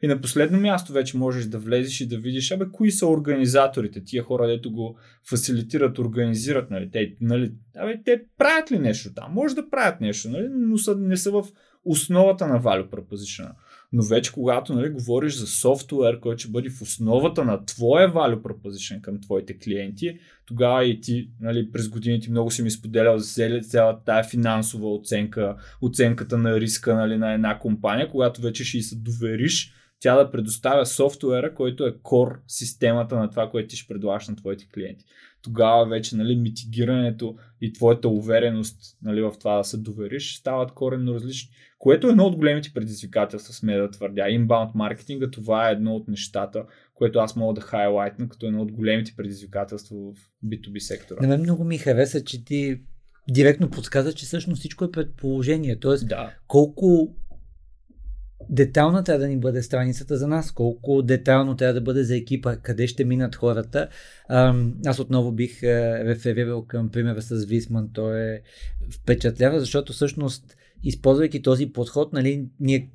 [0.02, 4.04] И на последно място вече можеш да влезеш и да видиш, абе, кои са организаторите,
[4.04, 9.32] тия хора, дето го фасилитират, организират, нали, те, нали, абе, те правят ли нещо там?
[9.32, 11.44] Може да правят нещо, нали, но са, не са в
[11.84, 13.50] основата на value proposition.
[13.92, 18.40] Но вече когато нали, говориш за софтуер, който ще бъде в основата на твоя value
[18.40, 23.60] proposition към твоите клиенти, тогава и ти нали, през годините много си ми споделял за
[23.60, 28.82] цялата тая финансова оценка, оценката на риска нали, на една компания, когато вече ще и
[28.82, 33.88] се довериш тя да предоставя софтуера, който е core системата на това, което ти ще
[33.88, 35.04] предлагаш на твоите клиенти.
[35.42, 41.14] Тогава вече нали, митигирането и твоята увереност нали, в това да се довериш стават коренно
[41.14, 41.50] различни.
[41.78, 44.22] Което е едно от големите предизвикателства, сме да твърдя.
[44.22, 48.72] Inbound маркетинга, това е едно от нещата, което аз мога да хайлайтна като едно от
[48.72, 51.22] големите предизвикателства в B2B сектора.
[51.22, 52.80] На мен много ми хареса, че ти
[53.30, 55.78] директно подсказа, че всъщност всичко е предположение.
[55.78, 57.14] Тоест, Да, колко
[58.50, 62.56] детална трябва да ни бъде страницата за нас, колко детално трябва да бъде за екипа,
[62.56, 63.88] къде ще минат хората.
[64.86, 68.40] Аз отново бих е, реферирал към примера с Висман, той е
[68.90, 72.90] впечатлява, защото всъщност, използвайки този подход, нали, ние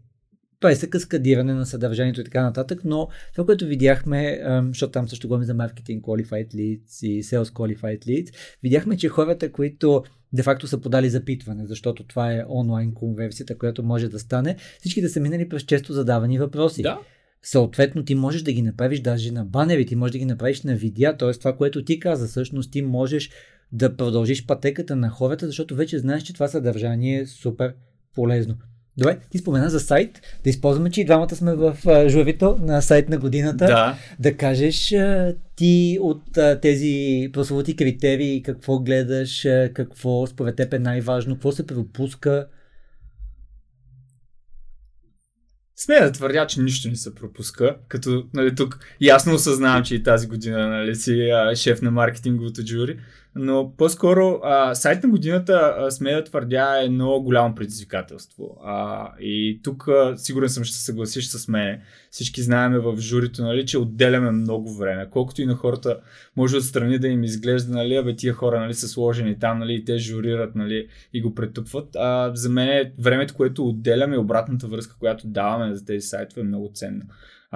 [0.60, 5.28] това е каскадиране на съдържанието и така нататък, но това, което видяхме, защото там също
[5.28, 10.82] говорим за маркетинг qualified leads и sales qualified leads, видяхме, че хората, които де-факто са
[10.82, 15.50] подали запитване, защото това е онлайн конверсията, която може да стане, всички да са минали
[15.50, 16.82] през често задавани въпроси.
[16.82, 17.00] да,
[17.44, 20.76] Съответно, ти можеш да ги направиш даже на банери, ти можеш да ги направиш на
[20.76, 21.32] видеа, т.е.
[21.32, 23.30] това, което ти каза, всъщност ти можеш
[23.72, 27.76] да продължиш пътеката на хората, защото вече знаеш, че това съдържание е супер
[28.15, 28.56] полезно.
[28.97, 31.77] Добре, ти спомена за сайт, да използваме, че и двамата сме в
[32.10, 33.65] журито на сайт на годината.
[33.65, 33.97] да.
[34.19, 34.93] Да кажеш
[35.55, 36.23] ти от
[36.62, 42.47] тези прословути критерии, какво гледаш, какво според теб е най-важно, какво се пропуска.
[45.75, 50.03] Смея да твърдя, че нищо не се пропуска, като нали, тук ясно осъзнавам, че и
[50.03, 52.99] тази година нали, си а, шеф на маркетинговото жури,
[53.36, 58.58] но по-скоро а, сайт на годината, а, смея да твърдя, е много голямо предизвикателство.
[58.63, 61.82] А, и тук а, сигурен съм, ще се съгласиш с мен.
[62.12, 65.08] Всички знаем в журито, нали, че отделяме много време.
[65.10, 66.00] Колкото и на хората
[66.36, 69.86] може отстрани да им изглежда, нали, абе тия хора нали, са сложени там, нали, и
[69.86, 71.95] те журират нали, и го претъпват.
[71.95, 76.41] А, за мен е времето, което отделяме и обратната връзка, която даваме за тези сайтове
[76.41, 77.04] е много ценна.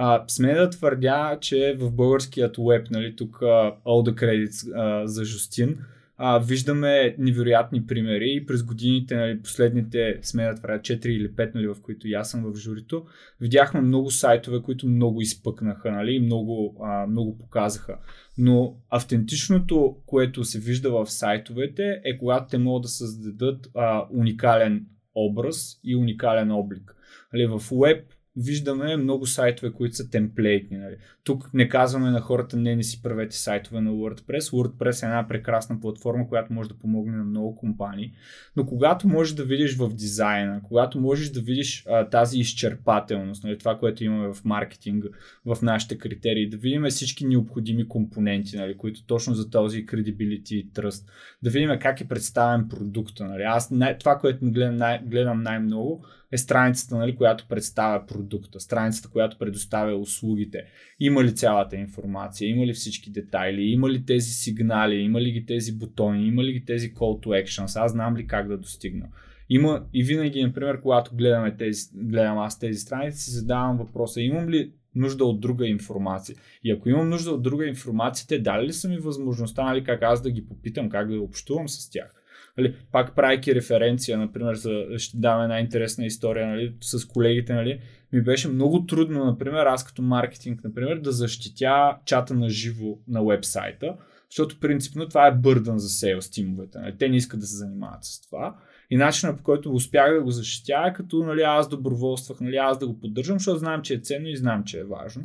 [0.02, 5.04] А, сме да твърдя, че в българският веб, нали, тук uh, all the credits uh,
[5.04, 5.78] за Жустин,
[6.16, 11.54] а, виждаме невероятни примери и през годините, нали, последните, сме да твърдя, 4 или 5,
[11.54, 13.04] нали, в които и съм в журито,
[13.40, 17.98] видяхме много сайтове, които много изпъкнаха нали, много, а, много показаха.
[18.38, 24.86] Но автентичното, което се вижда в сайтовете е когато те могат да създадат а, уникален
[25.14, 26.94] образ и уникален облик.
[27.32, 28.04] Нали, в веб
[28.40, 30.78] виждаме много сайтове, които са темплейтни.
[30.78, 30.96] Нали.
[31.24, 34.40] Тук не казваме на хората, не, не си правете сайтове на WordPress.
[34.40, 38.12] WordPress е една прекрасна платформа, която може да помогне на много компании.
[38.56, 43.58] Но когато можеш да видиш в дизайна, когато можеш да видиш а, тази изчерпателност, нали,
[43.58, 45.08] това, което имаме в маркетинга,
[45.44, 50.70] в нашите критерии, да видим всички необходими компоненти, нали, които точно за този credibility и
[50.70, 51.08] trust,
[51.42, 53.24] да видим как е представен продукта.
[53.24, 53.42] Нали.
[53.42, 59.08] Аз най- това, което гледам, най- гледам най-много, е страницата, нали, която представя продукта, страницата,
[59.10, 60.64] която предоставя услугите.
[61.00, 65.46] Има ли цялата информация, има ли всички детайли, има ли тези сигнали, има ли ги
[65.46, 69.08] тези бутони, има ли ги тези call to actions, аз знам ли как да достигна.
[69.48, 74.48] Има и винаги, например, когато гледаме тези, гледам аз тези страници, си задавам въпроса, имам
[74.48, 76.36] ли нужда от друга информация.
[76.64, 80.02] И ако имам нужда от друга информация, те дали ли са ми възможността, нали, как
[80.02, 82.19] аз да ги попитам, как да общувам с тях.
[82.60, 87.80] Нали, пак правейки референция, например, за, ще дам една интересна история нали, с колегите, нали,
[88.12, 93.24] ми беше много трудно, например, аз като маркетинг, например, да защитя чата на живо на
[93.24, 93.94] вебсайта,
[94.30, 96.78] защото принципно това е бърдън за сейлс тимовете.
[96.78, 96.94] Нали.
[96.98, 98.56] Те не искат да се занимават с това.
[98.90, 102.78] И начинът по който успях да го защитя е като нали, аз доброволствах, нали, аз
[102.78, 105.22] да го поддържам, защото знам, че е ценно и знам, че е важно.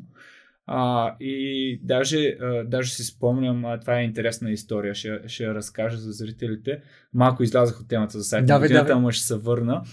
[0.68, 5.56] А, и даже, а, даже си спомням, а, това е интересна история, ще, ще я
[5.56, 6.82] разкажа за зрителите.
[7.14, 9.02] Малко излязах от темата за сайта Давай, годината, давай.
[9.02, 9.84] ама ще се върна.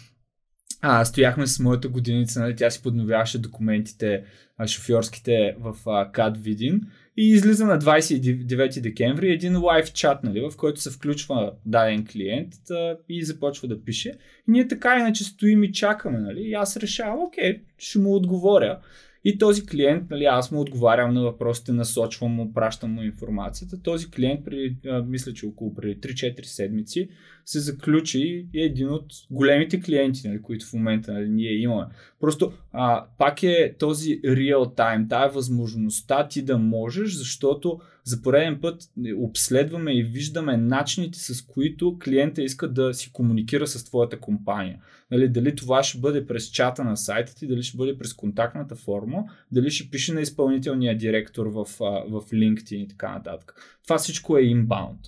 [0.84, 4.24] А, стояхме с моята годиница, нали, тя си подновяваше документите
[4.58, 6.80] а, шофьорските в а, CAD Видин
[7.16, 12.54] и излиза на 29 декември един лайв чат, нали, в който се включва даден клиент
[12.70, 14.14] а, и започва да пише.
[14.48, 18.80] И ние така иначе стоим и чакаме, нали, и аз решавам, окей, ще му отговоря.
[19.24, 23.82] И този клиент, нали, аз му отговарям на въпросите, насочвам му, пращам му информацията.
[23.82, 27.08] Този клиент, преди, а, мисля, че около преди 3-4 седмици,
[27.44, 31.86] се заключи и е един от големите клиенти, нали, които в момента нали, ние имаме.
[32.20, 38.60] Просто а, пак е този real time, тая възможността ти да можеш, защото за пореден
[38.60, 38.82] път
[39.16, 44.80] обследваме и виждаме начините, с които клиента иска да си комуникира с твоята компания.
[45.10, 48.74] Нали, дали това ще бъде през чата на сайта ти, дали ще бъде през контактната
[48.76, 51.64] форма, дали ще пише на изпълнителния директор в,
[52.08, 53.54] в LinkedIn и така нататък.
[53.84, 54.98] Това всичко е inbound.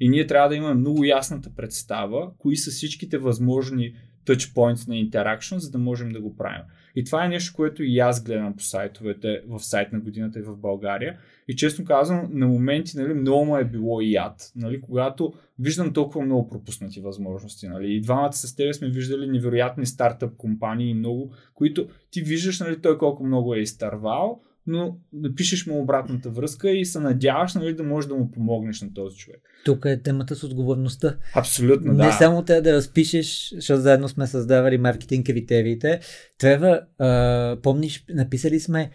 [0.00, 3.94] И ние трябва да имаме много ясната представа, кои са всичките възможни
[4.26, 6.62] touch points на интеракшн, за да можем да го правим.
[6.96, 10.42] И това е нещо, което и аз гледам по сайтовете, в сайт на годината и
[10.42, 11.18] в България.
[11.48, 14.52] И честно казвам, на моменти нали, много му е било и яд.
[14.56, 17.68] Нали, когато виждам толкова много пропуснати възможности.
[17.68, 17.94] Нали.
[17.94, 22.98] И двамата с тебе сме виждали невероятни стартъп компании, много, които ти виждаш нали, той
[22.98, 28.08] колко много е изтървал, но напишеш му обратната връзка и се надяваш нали, да можеш
[28.08, 29.40] да му помогнеш на този човек.
[29.64, 31.16] Тук е темата с отговорността.
[31.34, 32.12] Абсолютно, Не да.
[32.12, 36.00] само трябва да разпишеш, защото заедно сме създавали маркетинг критериите.
[36.38, 38.90] Трябва, а, помниш, написали сме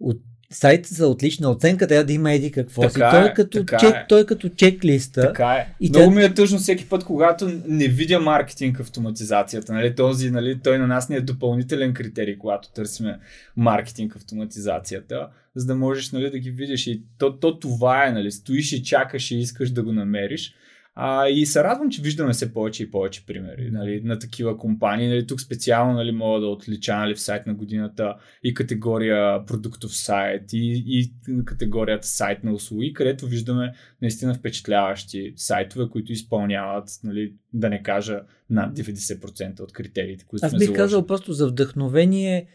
[0.00, 3.16] от сайт за отлична оценка, трябва да има еди какво Така си.
[3.16, 4.04] Той е, като така чек, е.
[4.08, 5.22] той е като чек-листа.
[5.22, 5.74] Така е.
[5.80, 9.72] И Много тя- ми е тъжно всеки път, когато не видя маркетинг автоматизацията.
[9.72, 9.94] Нали?
[9.94, 13.18] Този, нали, той на нас не е допълнителен критерий, когато търсиме
[13.56, 16.86] маркетинг автоматизацията, за да можеш нали, да ги видиш.
[16.86, 20.54] И то, то това е, нали, стоиш и чакаш и искаш да го намериш.
[20.96, 25.08] А, и се радвам, че виждаме все повече и повече примери нали, на такива компании.
[25.08, 29.96] Нали, тук специално нали, мога да отлича нали, в сайт на годината и категория продуктов
[29.96, 31.12] сайт и, и
[31.44, 38.20] категорията сайт на услуги, където виждаме наистина впечатляващи сайтове, които изпълняват, нали, да не кажа,
[38.50, 40.82] над 90% от критериите, които Аз сме бих заложили.
[40.82, 42.46] казал просто за вдъхновение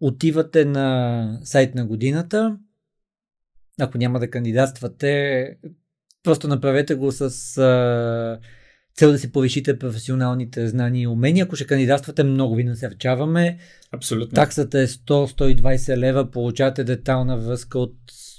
[0.00, 2.58] отивате на сайт на годината.
[3.80, 5.56] Ако няма да кандидатствате,
[6.26, 7.20] просто направете го с
[7.58, 8.38] а,
[8.94, 11.44] цел да си повишите професионалните знания и умения.
[11.44, 13.58] Ако ще кандидатствате, много ви насърчаваме.
[13.92, 14.34] Абсолютно.
[14.34, 17.96] Таксата е 100-120 лева, получавате детална връзка от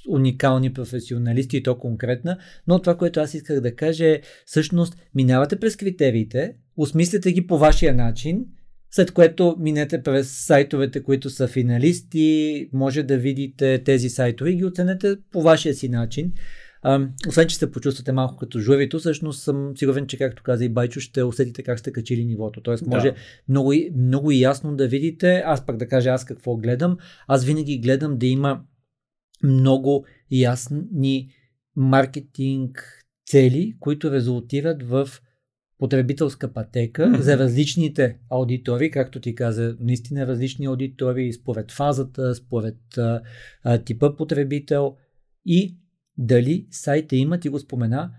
[0.09, 5.59] уникални професионалисти и то конкретна, но това, което аз исках да кажа е всъщност минавате
[5.59, 8.45] през критериите, осмисляте ги по вашия начин,
[8.91, 14.65] след което минете през сайтовете, които са финалисти, може да видите тези сайтове и ги
[14.65, 16.33] оценете по вашия си начин.
[16.81, 20.69] А, освен, че се почувствате малко като журито, всъщност съм сигурен, че както каза и
[20.69, 22.61] Байчо, ще усетите как сте качили нивото.
[22.61, 23.15] Тоест може Да.
[23.49, 26.97] много, много ясно да видите, аз пък да кажа аз какво гледам.
[27.27, 28.61] Аз винаги гледам да има
[29.43, 31.29] много ясни
[31.75, 35.09] маркетинг цели, които резултират в
[35.79, 43.21] потребителска пътека за различните аудитори, както ти каза, наистина различни аудитори, според фазата, според а,
[43.63, 44.95] а, типа потребител
[45.45, 45.77] и
[46.17, 48.11] дали сайта има, ти го спомена,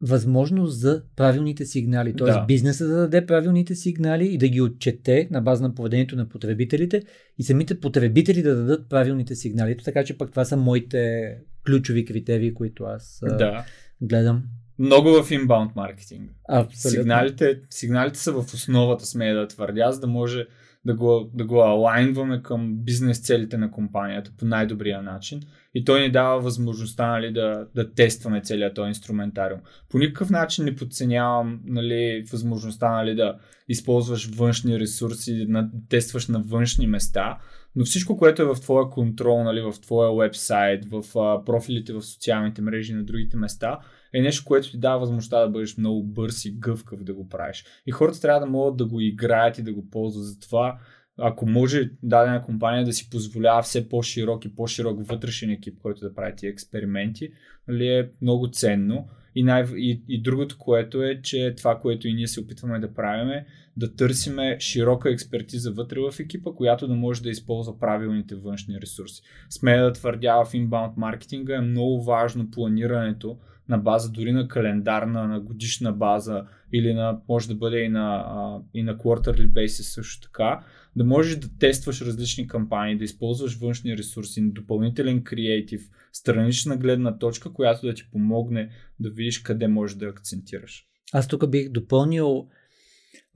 [0.00, 2.14] възможност за правилните сигнали.
[2.16, 2.44] Тоест Да.
[2.44, 7.02] бизнеса да даде правилните сигнали и да ги отчете на база на поведението на потребителите
[7.38, 9.70] и самите потребители да дадат правилните сигнали.
[9.70, 11.34] Ето така че пък това са моите
[11.66, 13.64] ключови критерии, които аз Да.
[14.02, 14.42] гледам.
[14.78, 16.30] Много в инбаунд маркетинг.
[16.48, 16.90] Абсолютно.
[16.90, 20.46] Сигналите, сигналите са в основата, смея да твърдя, за да може
[20.86, 25.40] да го, да го алайнваме към бизнес целите на компанията по най-добрия начин.
[25.74, 29.60] И той ни дава възможността нали, да, да тестваме целият този инструментариум.
[29.90, 36.38] По никакъв начин не подценявам нали, възможността нали, да използваш външни ресурси, да тестваш на
[36.38, 37.38] външни места,
[37.76, 42.02] но всичко, което е в твоя контрол, нали, в твоя вебсайт, в а, профилите в
[42.02, 43.78] социалните мрежи на другите места,
[44.14, 47.64] е нещо, което ти дава възможността да бъдеш много бърз и гъвкав да го правиш.
[47.86, 50.24] И хората трябва да могат да го играят и да го ползват.
[50.24, 50.78] Затова,
[51.18, 56.14] ако може дадена компания да си позволява все по-широк и по-широк вътрешен екип, който да
[56.14, 57.28] прави тия експерименти,
[57.68, 59.08] нали, е много ценно.
[59.34, 62.94] И, най- и, и другото, което е, че това, което и ние се опитваме да
[62.94, 63.46] правим е
[63.76, 69.22] да търсиме широка експертиза вътре в екипа, която да може да използва правилните външни ресурси.
[69.50, 75.28] Смея да твърдя в инбаунд маркетинга е много важно планирането на база дори на календарна,
[75.28, 79.94] на годишна база или на, може да бъде и на, а, и на quarterly basis
[79.94, 80.64] също така,
[80.96, 87.52] да можеш да тестваш различни кампании, да използваш външни ресурси, допълнителен креатив, странична гледна точка,
[87.52, 90.86] която да ти помогне да видиш къде можеш да акцентираш.
[91.12, 92.48] Аз тук бих допълнил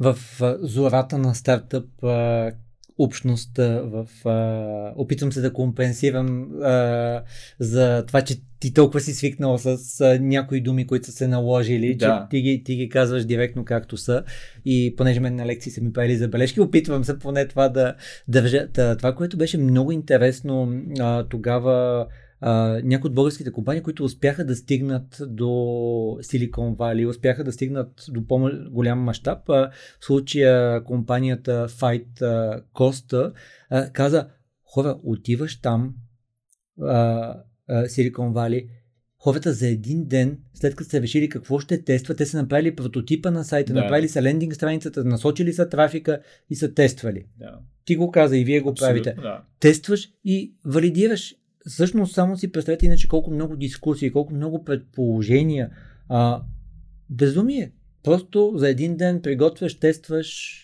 [0.00, 0.16] в
[0.60, 1.88] зората на стартъп
[2.98, 7.22] общността, в, а, опитвам се да компенсирам а,
[7.58, 11.94] за това, че ти толкова си свикнал с а, някои думи, които са се наложили,
[11.94, 12.26] Да.
[12.30, 14.22] че ти ги, ти ги казваш директно както са
[14.64, 17.94] и понеже мен на лекции са ми правили забележки, опитвам се поне това да
[18.28, 18.68] държа.
[18.98, 22.06] Това, което беше много интересно а, тогава
[22.40, 25.44] а, някои от българските компании, които успяха да стигнат до
[26.22, 29.38] Silicon Valley, успяха да стигнат до по-голям мащаб.
[29.46, 29.70] В
[30.00, 33.32] случая компанията Fight а, Costa
[33.70, 34.28] а, каза,
[34.64, 35.94] хора, отиваш там,
[37.70, 38.68] Silicon Valley,
[39.18, 43.30] хората за един ден, след като са решили какво ще тестват, те са направили прототипа
[43.30, 43.80] на сайта, Да.
[43.80, 46.20] направили са лендинг страницата, насочили са трафика
[46.50, 47.24] и са тествали.
[47.38, 49.42] Да, Ти го каза и вие го абсолютно, правите Да.
[49.60, 51.34] тестваш и валидираш.
[51.68, 55.70] Всъщност само си представете иначе колко много дискусии, колко много предположения.
[56.08, 56.42] А,
[57.10, 57.72] безумие.
[58.02, 60.60] Просто за един ден приготвяш, тестваш,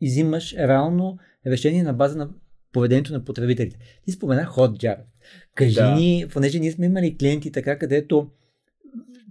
[0.00, 2.30] изимаш реално решение на база на
[2.72, 3.78] поведението на потребителите.
[4.04, 4.96] Ти спомена Hotjar.
[5.54, 5.94] Кажи Да.
[5.94, 8.30] ни, понеже ние сме имали клиенти така, където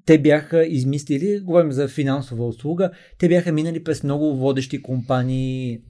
[0.05, 5.81] те бяха измислили, говорим за финансова услуга, те бяха минали през много водещи компании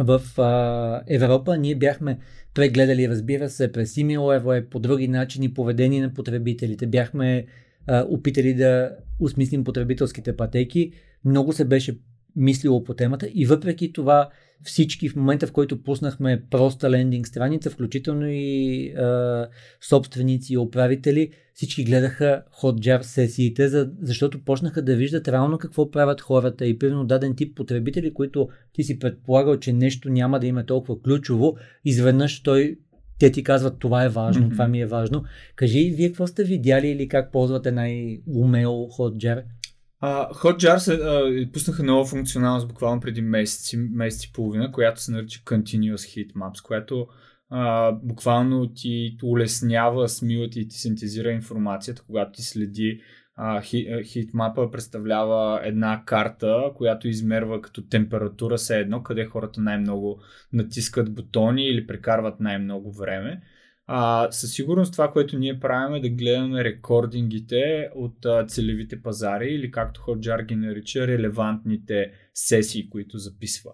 [0.00, 1.58] в а, Европа.
[1.58, 2.18] Ние бяхме
[2.54, 6.86] прегледали, разбира се, през Similarweb, по други начини поведение на потребителите.
[6.86, 7.46] Бяхме
[7.86, 10.92] а, опитали да осмислим потребителските пътеки.
[11.24, 11.98] Много се беше
[12.36, 14.30] мислило по темата и въпреки това
[14.62, 19.48] всички в момента, в който пуснахме проста лендинг страница, включително и а,
[19.80, 26.20] собственици и управители, всички гледаха Hotjar сесиите, за, защото почнаха да виждат реално какво правят
[26.20, 30.66] хората и примерно даден тип потребители, които ти си предполагал, че нещо няма да има
[30.66, 32.76] толкова ключово, изведнъж той
[33.18, 34.52] те ти казват това е важно, Мгм.
[34.52, 35.24] това ми е важно.
[35.56, 39.42] Кажи, вие какво сте видяли или как ползвате най-умело Hotjar?
[40.02, 45.12] Uh, Hotjar се, uh, пуснаха нова функционалност буквално преди месец, месец и половина, която се
[45.12, 47.06] нарича Continuous Heat Maps, която
[47.52, 53.00] uh, буквално ти улеснява, смила ти и ти синтезира информацията, когато ти следи
[53.38, 60.20] uh, хитмапа представлява една карта, която измерва като температура все едно, къде хората най-много
[60.52, 63.40] натискат бутони или прекарват най-много време.
[63.92, 69.54] А, със сигурност това, което ние правим е да гледаме рекордингите от а, целевите пазари
[69.54, 73.70] или както Hotjar ги нарича релевантните сесии, които записва.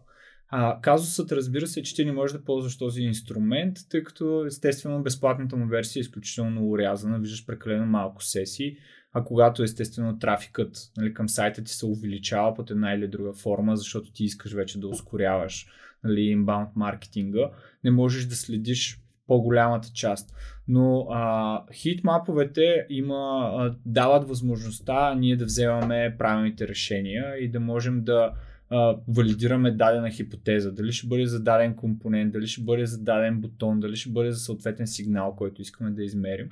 [0.48, 5.02] А, казусът разбира се, че ти не можеш да ползваш този инструмент, тъй като естествено
[5.02, 8.76] безплатната му версия е изключително урязана, виждаш прекалено малко сесии,
[9.12, 13.76] а когато естествено трафикът нали, към сайта ти се увеличава под една или друга форма,
[13.76, 15.66] защото ти искаш вече да ускоряваш
[16.04, 17.50] нали, inbound маркетинга,
[17.84, 20.34] не можеш да следиш по-голямата част.
[20.68, 28.04] Но а, хитмаповете има, а, дават възможността ние да вземаме правилните решения и да можем
[28.04, 28.32] да
[28.70, 30.70] а, валидираме дадена хипотеза.
[30.70, 34.32] Дали ще бъде за даден компонент, дали ще бъде за даден бутон, дали ще бъде
[34.32, 36.48] за съответен сигнал, който искаме да измерим.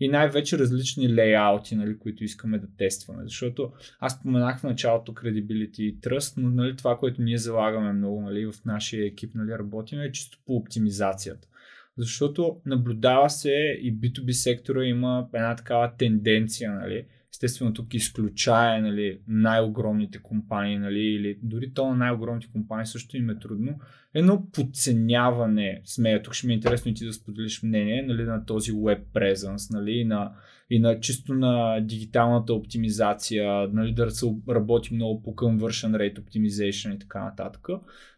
[0.00, 3.22] И най-вече различни лейаути, нали, които искаме да тестваме.
[3.24, 8.22] Защото аз споменах в началото credibility и trust, но нали, това, което ние залагаме много
[8.22, 11.48] нали, в нашия екип, нали, работим е чисто по оптимизацията.
[11.98, 17.04] Защото наблюдава се и B2B сектора има една такава тенденция, нали,
[17.38, 23.30] естествено тук изключая нали, най-огромните компании, нали, или дори то на най-огромните компании също им
[23.30, 23.78] е трудно,
[24.14, 28.46] едно подценяване, смея, тук ще ми е интересно и ти да споделиш мнение, нали, на
[28.46, 30.32] този web presence, нали, на,
[30.70, 36.94] и на чисто на дигиталната оптимизация, нали, да се работи много по conversion rate optimization
[36.94, 37.66] и така нататък.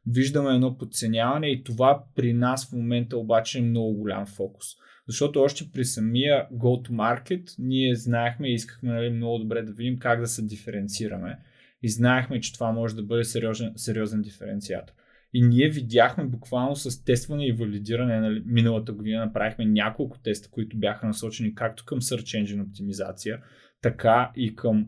[0.06, 4.66] Виждаме едно подценяване и това при нас в момента обаче е много голям фокус.
[5.10, 10.20] Защото още при самия go-to-market ние знаехме и искахме нали, много добре да видим как
[10.20, 11.38] да се диференцираме.
[11.82, 14.94] И знаехме, че това може да бъде сериозен, сериозен диференциатор.
[15.34, 18.20] И ние видяхме буквално с тестване и валидиране.
[18.20, 23.40] Нали, миналата година направихме няколко теста, които бяха насочени както към Search Engine оптимизация,
[23.82, 24.86] така и към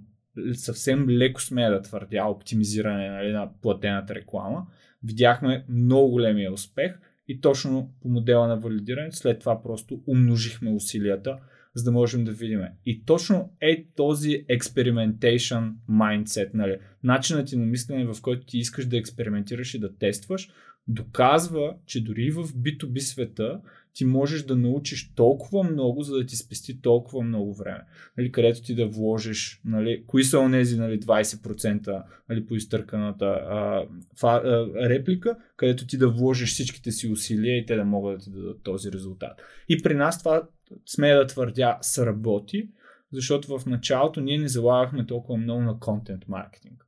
[0.52, 4.66] съвсем леко смея да твърдя оптимизиране нали, на платената реклама.
[5.04, 6.98] Видяхме много големия успех–
[7.28, 11.36] и точно по модела на валидирането след това просто умножихме усилията,
[11.74, 12.60] за да можем да видим.
[12.86, 16.76] И точно е този experimentation mindset, нали?
[17.02, 20.48] начинът ти на мислене, в който ти искаш да експериментираш и да тестваш,
[20.88, 23.60] доказва, че дори в B2B света
[23.94, 27.84] ти можеш да научиш толкова много, за да ти спести толкова много време.
[28.18, 33.86] Нали, където ти да вложиш, нали, кои са онези нали, 20% нали, по изтърканата а,
[34.20, 38.24] фа, а, реплика, където ти да вложиш всичките си усилия и те да могат да
[38.24, 39.42] ти дадат този резултат.
[39.68, 40.42] И при нас това,
[40.86, 42.68] смея да твърдя, сработи,
[43.12, 46.86] защото в началото ние не залагахме толкова много на контент маркетинг.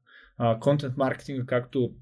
[0.60, 1.94] Контент маркетинга, както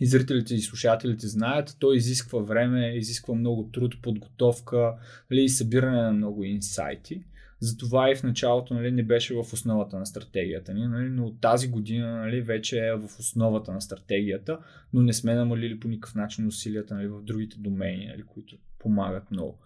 [0.00, 4.94] и зрителите и слушателите знаят, той изисква време, изисква много труд, подготовка
[5.30, 7.24] нали, и събиране на много инсайти.
[7.60, 11.40] Затова и в началото нали, не беше в основата на стратегията ни, нали, но от
[11.40, 14.58] тази година нали, вече е в основата на стратегията,
[14.92, 19.30] но не сме намалили по никакъв начин усилията нали, в другите домени, нали, които помагат
[19.30, 19.58] много.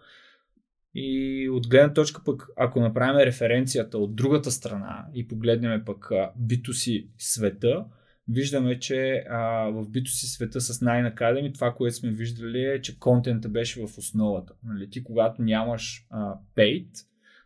[0.94, 6.10] И от гледна точка пък, ако направим референцията от другата страна и погледнем пък
[6.40, 7.84] B2C света,
[8.28, 12.80] виждаме, че а, в бито си света с Nine Academy това, което сме виждали е,
[12.80, 14.54] че контента беше в основата.
[14.64, 16.88] Нали, ти когато нямаш а, paid,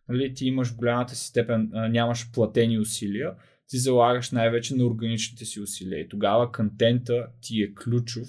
[0.09, 3.33] нали, ти имаш в голямата си степен, а, нямаш платени усилия,
[3.69, 6.01] ти залагаш най-вече на органичните си усилия.
[6.01, 8.29] И тогава контента ти е ключов,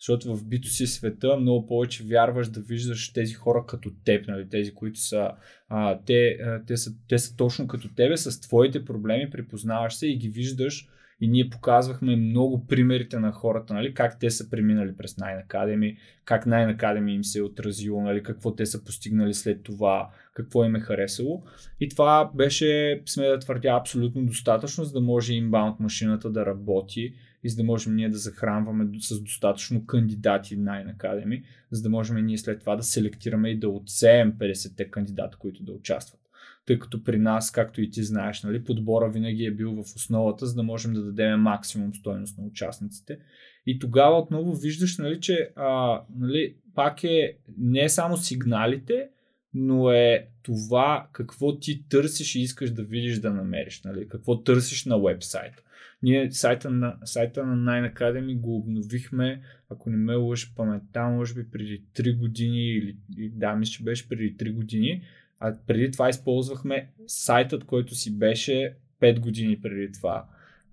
[0.00, 4.48] защото в бито си света много повече вярваш да виждаш тези хора като теб, нали,
[4.48, 5.30] тези, които са,
[5.68, 10.06] а, те, а, те, са, те са точно като тебе, с твоите проблеми, припознаваш се
[10.06, 10.88] и ги виждаш
[11.20, 15.96] и ние показвахме много примерите на хората, нали, как те са преминали през Nine Academy,
[16.24, 20.64] как Nine Academy им се е отразило, нали, какво те са постигнали след това, какво
[20.64, 21.42] им е харесало.
[21.80, 27.14] И това беше, сме да твърдя, абсолютно достатъчно, за да може inbound машината да работи
[27.44, 31.90] и за да можем ние да захранваме с достатъчно кандидати в Nine Academy, за да
[31.90, 36.20] можем ние след това да селектираме и да отсеем 50-те кандидати, които да участват
[36.68, 40.46] тъй като при нас, както и ти знаеш, нали, подбора винаги е бил в основата,
[40.46, 43.18] за да можем да дадем максимум стойност на участниците.
[43.66, 49.08] И тогава отново виждаш, нали, че а, нали, пак е не само сигналите,
[49.54, 54.84] но е това какво ти търсиш и искаш да видиш да намериш, нали, какво търсиш
[54.84, 55.62] на вебсайта.
[56.02, 61.34] Ние сайта на, сайта на Nine Academy го обновихме, ако не ме лъжи паметта, може
[61.34, 62.96] би преди 3 години или
[63.32, 65.02] да, мисля, че беше преди 3 години
[65.40, 70.24] а преди това използвахме сайтът, който си беше 5 години преди това.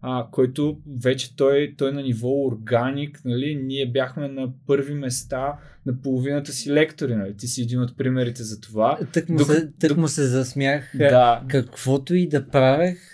[0.02, 6.02] А, който вече той, той на ниво органик, нали, ние бяхме на първи места на
[6.02, 7.16] половината си лектори.
[7.16, 7.38] Нали.
[7.38, 9.00] Ти си един от примерите за това.
[9.14, 9.48] Тък му, Док...
[9.48, 10.92] се, тък му се засмях.
[10.98, 11.44] Да.
[11.48, 13.14] Каквото и да правех,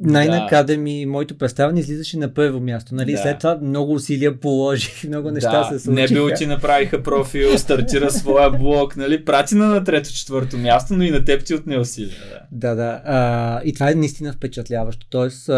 [0.00, 2.94] най-накаде ми моето представяне излизаше на първо място.
[2.94, 3.12] Нали?
[3.12, 3.18] Да.
[3.18, 5.64] След това много усилия положих, много неща да.
[5.64, 6.02] се случиха.
[6.02, 9.24] Не бил ти направиха профил, стартира своя блог, нали?
[9.24, 12.16] прати на трето-четвърто място, но и на теб ти отне усилия.
[12.52, 12.74] Да, да.
[12.74, 13.02] да.
[13.04, 15.06] А, и това е наистина впечатляващо.
[15.10, 15.50] Тоест,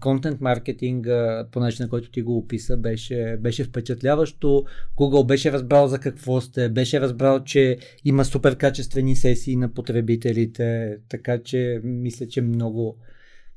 [0.00, 1.06] контент маркетинг,
[1.52, 4.64] по начин на който ти го описа, беше, беше впечатляващо.
[4.96, 10.96] Google беше разбрал за какво сте, беше разбрал, че има супер качествени сесии на потребителите,
[11.08, 12.96] така че мисля, че много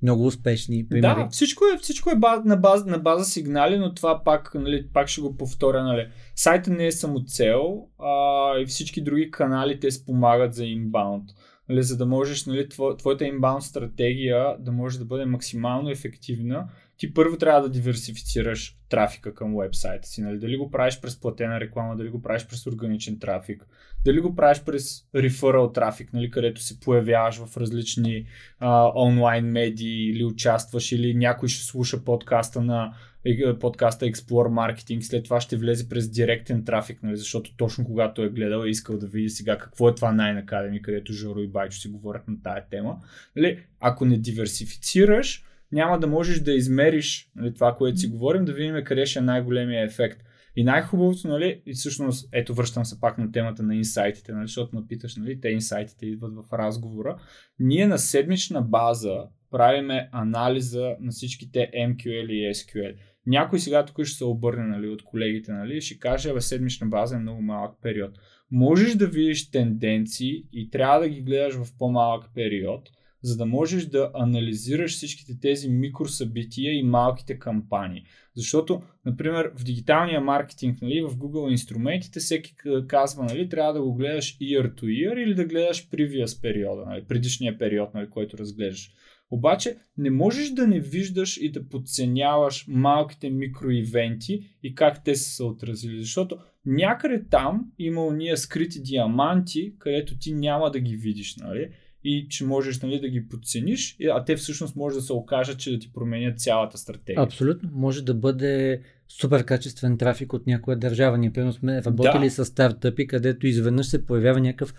[0.01, 1.15] много успешни примери.
[1.15, 4.87] Да, всичко е, всичко е баз, на, база, на база сигнали, но това пак, нали,
[4.93, 5.83] пак ще го повторя.
[5.83, 6.07] Нали.
[6.35, 11.29] Сайта не е самоцел а, и всички други канали те спомагат за инбаунд.
[11.69, 16.67] Нали, за да можеш, нали, твоята инбаунд стратегия да може да бъде максимално ефективна,
[16.97, 20.21] ти първо трябва да диверсифицираш трафика към вебсайта си.
[20.21, 20.39] Нали?
[20.39, 23.67] Дали го правиш през платена реклама, дали го правиш през органичен трафик,
[24.05, 26.31] дали го правиш през referral трафик, нали?
[26.31, 28.25] където се появяваш в различни
[28.59, 32.93] а, онлайн медии или участваш или някой ще слуша подкаста на
[33.25, 38.23] е, подкаста Explore Marketing, след това ще влезе през директен трафик, нали, защото точно когато
[38.23, 41.47] е гледал е искал да види сега какво е това най Academy, където Жоро и
[41.47, 42.97] Байчо си говорят на тая тема.
[43.35, 48.53] Нали, ако не диверсифицираш, няма да можеш да измериш нали, това, което си говорим, да
[48.53, 50.21] видим къде ще е най-големия ефект.
[50.55, 54.75] И най-хубавото, нали, и всъщност, ето връщам се пак на темата на инсайтите, нали, защото
[54.75, 57.17] ме питаш, нали, те инсайтите идват в разговора.
[57.59, 62.95] Ние на седмична база правиме анализа на всичките MQL и SQL.
[63.25, 67.15] Някой сега тук ще се обърне нали, от колегите, нали, ще каже, бе, седмична база
[67.15, 68.11] е много малък период.
[68.51, 72.89] Можеш да видиш тенденции и трябва да ги гледаш в по-малък период,
[73.27, 78.03] за да можеш да анализираш всичките тези микросъбития и малките кампании.
[78.35, 82.55] Защото, например, в дигиталния маркетинг, нали, в Google инструментите, всеки
[82.87, 87.03] казва, нали, трябва да го гледаш year to year или да гледаш previous периода, нали,
[87.07, 88.91] предишния период, нали, който разглеждаш.
[89.31, 95.29] Обаче не можеш да не виждаш и да подценяваш малките микроивенти и как те са
[95.29, 101.35] се отразили, защото някъде там има уния скрити диаманти, където ти няма да ги видиш,
[101.35, 101.69] нали?
[102.09, 105.71] И че можеш нали, да ги подцениш, а те всъщност може да се окажат, че
[105.71, 107.23] да ти променят цялата стратегия.
[107.23, 107.69] Абсолютно.
[107.73, 111.17] Може да бъде супер качествен трафик от някоя държава.
[111.17, 112.31] Ние, примерно, сме работили да.
[112.31, 114.73] с стартъпи, където изведнъж се появява някакъв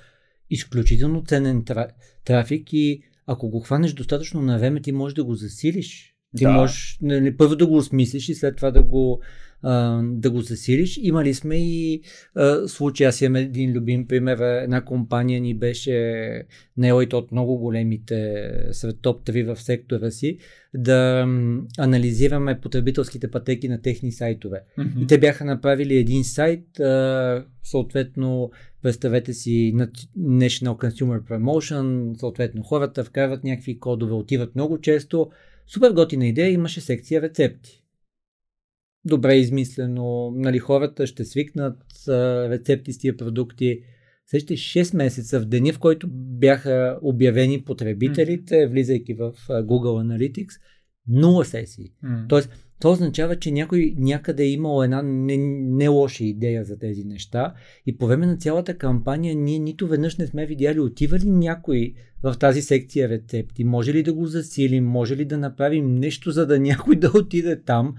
[0.51, 1.65] изключително ценен
[2.25, 6.15] трафик и ако го хванеш достатъчно на време, ти можеш да го засилиш.
[6.37, 6.51] Ти да.
[6.51, 9.23] можеш нали, първо да го осмислиш и след това да го,
[9.63, 10.99] а, да го засилиш.
[11.03, 12.03] Имали сме и
[12.35, 16.43] а, случаи, аз имам един любим пример, една компания ни беше
[16.77, 20.39] наела от много големите сред топ 3 в сектора си,
[20.75, 21.27] да
[21.79, 24.63] анализираме потребителските пътеки на техни сайтове.
[24.79, 25.03] Mm-hmm.
[25.03, 28.51] И те бяха направили един сайт, а, съответно
[28.83, 29.75] представете си
[30.19, 35.31] National Consumer Promotion, съответно хората вкарват някакви кодове, отиват много често.
[35.67, 37.78] Супер готина идея, имаше секция рецепти.
[39.09, 43.81] Добре измислено, нали, хората ще свикнат а, рецепти с тия продукти.
[44.27, 48.71] Следващите 6 месеца в деня, в който бяха обявени потребителите, mm.
[48.71, 50.61] влизайки в Google Analytics,
[51.09, 51.93] нула сесии.
[52.05, 52.29] Mm.
[52.29, 52.51] Тоест,
[52.81, 57.55] това означава, че някой някъде е имал една не, не лоша идея за тези неща
[57.87, 61.95] и по време на цялата кампания ние нито веднъж не сме видяли отива ли някой
[62.23, 66.47] в тази секция рецепти, може ли да го засилим, може ли да направим нещо, за
[66.47, 67.95] да някой да отиде там,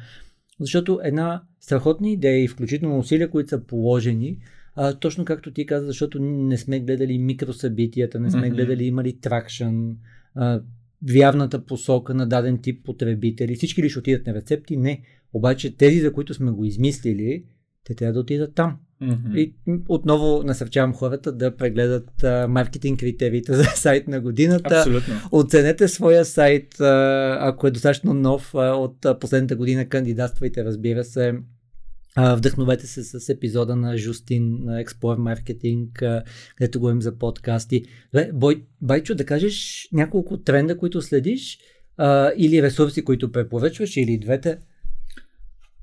[0.59, 4.37] защото една страхотна идея и включително усилия, които са положени,
[4.75, 8.53] а, точно както ти каза, защото не сме гледали микросъбитията, не сме mm-hmm.
[8.53, 9.89] гледали има ли тракшн,
[11.13, 13.55] вярната посока на даден тип потребители.
[13.55, 14.77] Всички ли ще отидат на рецепти?
[14.77, 15.01] Не.
[15.33, 17.45] Обаче тези, за които сме го измислили,
[17.83, 18.79] те трябва да отидат там.
[19.03, 19.35] Mm-hmm.
[19.35, 19.53] И
[19.87, 24.75] отново насърчавам хората да прегледат а, маркетинг критериите за сайт на годината.
[24.75, 25.13] Абсолютно.
[25.31, 31.03] Оценете своя сайт, а, ако е достатъчно нов а, от а, последната година, кандидатствайте, разбира
[31.03, 31.33] се.
[32.15, 36.21] А, вдъхновете се с епизода на Жустин на Explore Marketing,
[36.57, 37.83] където говорим за подкасти.
[38.33, 41.59] Бой, Байчо, да кажеш няколко тренда, които следиш
[41.97, 44.57] а, или ресурси, които препоръчваш, или двете?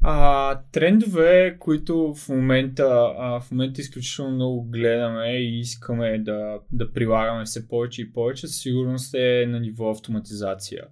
[0.03, 6.93] А, трендове, които в момента, а, в момента изключително много гледаме и искаме да, да
[6.93, 10.85] прилагаме все повече и повече, със сигурност е на ниво автоматизация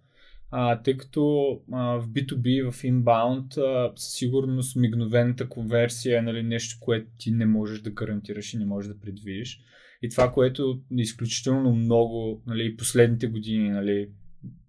[0.56, 3.54] а, тъй като а, в B2B, в Inbound,
[3.96, 8.64] със сигурност мигновената конверсия е нали, нещо, което ти не можеш да гарантираш и не
[8.64, 9.60] можеш да предвидиш.
[10.02, 14.08] И това, което изключително много, нали, последните години, нали,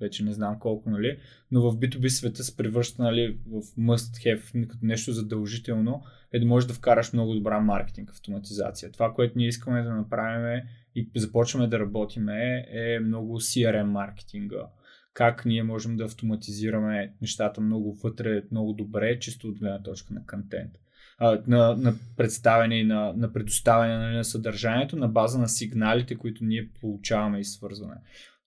[0.01, 1.17] вече не знам колко, нали,
[1.51, 6.45] но в B2B света се превръща нали, в must have, като нещо задължително, е да
[6.45, 8.91] можеш да вкараш много добра маркетинг, автоматизация.
[8.91, 10.61] Това, което ние искаме да направим
[10.95, 14.67] и започваме да работиме е много CRM маркетинга
[15.15, 20.25] как ние можем да автоматизираме нещата много вътре, много добре, чисто от гледна точка на
[20.25, 20.71] контент.
[21.47, 26.69] на, на представяне и на, на предоставяне на съдържанието на база на сигналите, които ние
[26.81, 27.95] получаваме и свързваме.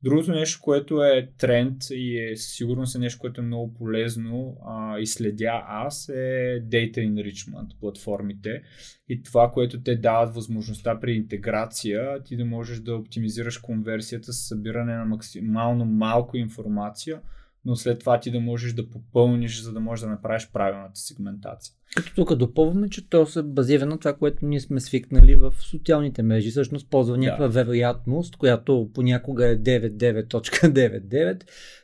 [0.02, 4.56] Другото нещо, което е тренд и е със сигурност е нещо, което е много полезно
[4.66, 8.62] а, и следя аз е Data Enrichment платформите
[9.08, 14.48] и това, което те дават възможността при интеграция, ти да можеш да оптимизираш конверсията с
[14.48, 17.20] събиране на максимално малко информация,
[17.64, 21.74] но след това ти да можеш да попълниш, за да можеш да направиш правилната сегментация.
[21.96, 26.22] Като тук допълваме, че то се базира на това, което ние сме свикнали в социалните
[26.22, 26.50] мрежи.
[26.50, 27.52] Всъщност ползва някаква да.
[27.52, 31.42] вероятност, която понякога е 99.99,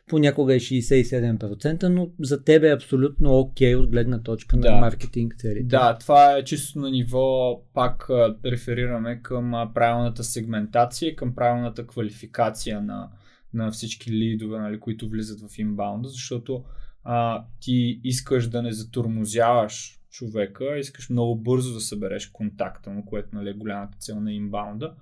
[0.08, 4.70] понякога е 67%, но за теб е абсолютно окей okay от гледна точка да.
[4.70, 5.66] на маркетинг целите.
[5.66, 8.06] Да, това е чисто на ниво, пак
[8.44, 13.08] реферираме към правилната сегментация, към правилната квалификация на,
[13.54, 16.64] на всички лидове, нали, които влизат в инбаунда, защото
[17.04, 23.28] а, ти искаш да не затормозяваш човека, искаш много бързо да събереш контакта му, което
[23.32, 24.94] нали, е голямата цел на инбаунда,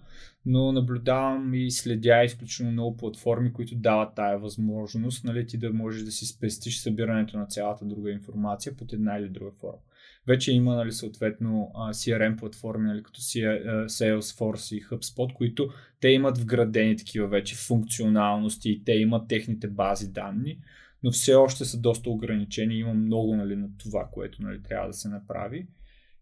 [0.46, 6.02] но наблюдавам и следя изключително много платформи, които дават тая възможност, нали, ти да можеш
[6.02, 9.78] да си спестиш събирането на цялата друга информация под една или друга форма.
[10.26, 16.96] Вече има нали, съответно CRM платформи, нали, като Salesforce и HubSpot, които те имат вградени
[16.96, 20.58] такива вече функционалности и те имат техните бази данни
[21.02, 22.78] но все още са доста ограничени.
[22.78, 25.66] Има много нали, на това, което нали, трябва да се направи.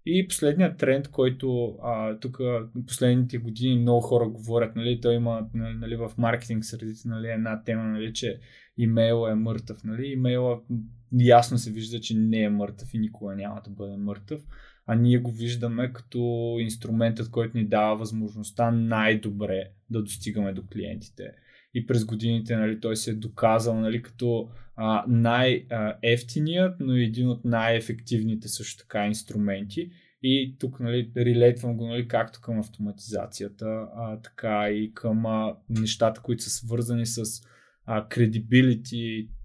[0.06, 2.40] И последният тренд, който а, тук
[2.86, 7.84] последните години много хора говорят, нали, той има нали, в маркетинг средите нали, една тема,
[7.84, 8.40] нали, че
[8.78, 9.84] имейл е мъртъв.
[9.84, 10.06] Нали.
[10.06, 10.60] Имейла
[11.12, 14.40] ясно се вижда, че не е мъртъв и никога няма да бъде мъртъв,
[14.86, 21.32] а ние го виждаме като инструментът, който ни дава възможността най-добре да достигаме до клиентите.
[21.74, 24.48] И през годините нали, той се е доказал нали, като
[25.08, 29.90] най-ефтиният, но и един от най-ефективните също така инструменти.
[30.22, 36.20] И тук нали, релейтвам го нали, както към автоматизацията, а, така и към а, нещата,
[36.20, 37.22] които са свързани с
[37.86, 38.08] а,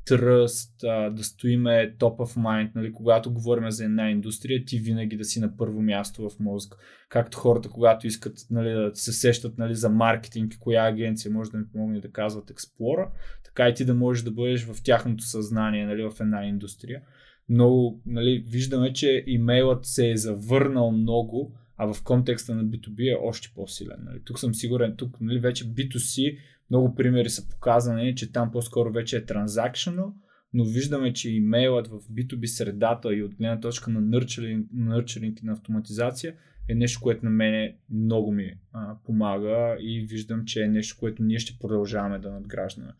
[0.06, 0.76] тръст,
[1.12, 5.40] да стоиме top of mind, нали, когато говорим за една индустрия, ти винаги да си
[5.40, 6.76] на първо място в мозък.
[7.10, 11.58] Както хората, когато искат нали, да се сещат нали, за маркетинг, коя агенция може да
[11.58, 13.08] ми помогне да казват Explora,
[13.46, 17.02] така и ти да можеш да бъдеш в тяхното съзнание нали, в една индустрия.
[17.50, 23.20] Но нали, виждаме, че имейлът се е завърнал много, а в контекста на B2B е
[23.22, 23.98] още по-силен.
[24.06, 24.20] Нали.
[24.26, 26.38] Тук съм сигурен, тук нали, вече B2C
[26.70, 30.14] много примери са показани, че там по-скоро вече е транзакшено,
[30.54, 35.54] но виждаме, че имейлът в B2B средата и от гледна точка на нърчеринг, и на
[35.54, 36.36] автоматизация
[36.70, 41.24] е нещо, което на мене много ми а, помага и виждам, че е нещо, което
[41.24, 42.92] ние ще продължаваме да надграждаме.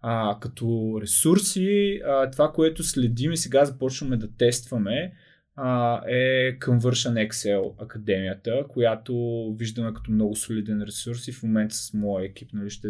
[0.00, 5.12] А, като ресурси, а, това, което следим и сега започваме да тестваме,
[5.56, 9.14] а, е Conversion Excel академията, която
[9.58, 12.88] виждаме като много солиден ресурс и в момента с моя екип нали, ще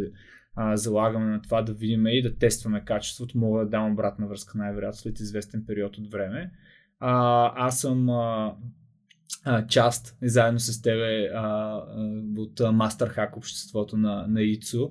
[0.56, 3.38] а, залагаме на това да видим и да тестваме качеството.
[3.38, 6.50] Мога да дам обратна връзка най-вероятно след известен период от време.
[7.00, 8.54] А, аз съм а,
[9.44, 11.76] а, част, заедно с тебе, а,
[12.36, 14.90] от Master Hack обществото на, на ИЦУ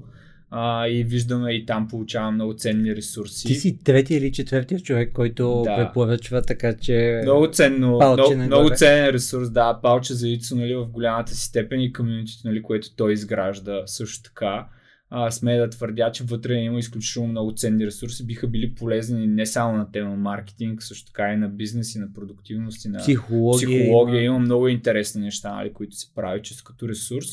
[0.54, 3.48] а, и виждаме и там получавам много ценни ресурси.
[3.48, 5.76] Ти си третия или четвъртия човек, който да.
[5.76, 7.20] препоръчва, така че...
[7.24, 11.82] Много ценно, много, много ценен ресурс, да, палче за Ицо нали, в голямата си степен
[11.82, 14.68] и комьюнитито, нали, което той изгражда също така.
[15.14, 19.46] А, смея да твърдя, че вътре има изключително много ценни ресурси, биха били полезни не
[19.46, 23.68] само на тема маркетинг, също така и на бизнес, и на продуктивност, и на психология.
[23.68, 24.24] психология.
[24.24, 27.28] Има много интересни неща, нали, които се прави чрез като ресурс.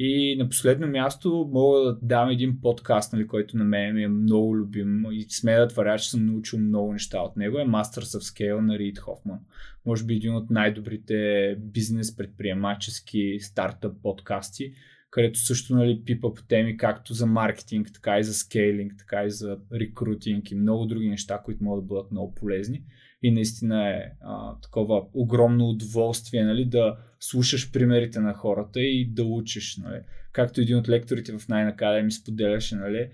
[0.00, 4.08] И на последно място мога да дам един подкаст, нали, който на мен ми е
[4.08, 7.58] много любим и сме да твърдя, че съм научил много неща от него.
[7.58, 9.38] Е Masters of Scale на Рид Хофман.
[9.86, 14.72] Може би един от най-добрите бизнес предприемачески стартъп подкасти,
[15.10, 19.30] където също нали, пипа по теми както за маркетинг, така и за скейлинг, така и
[19.30, 22.82] за рекрутинг и много други неща, които могат да бъдат много полезни
[23.22, 29.24] и наистина е а, такова огромно удоволствие нали, да слушаш примерите на хората и да
[29.24, 29.76] учиш.
[29.76, 30.00] Нали.
[30.32, 33.10] Както един от лекторите в най-накада ми споделяше нали,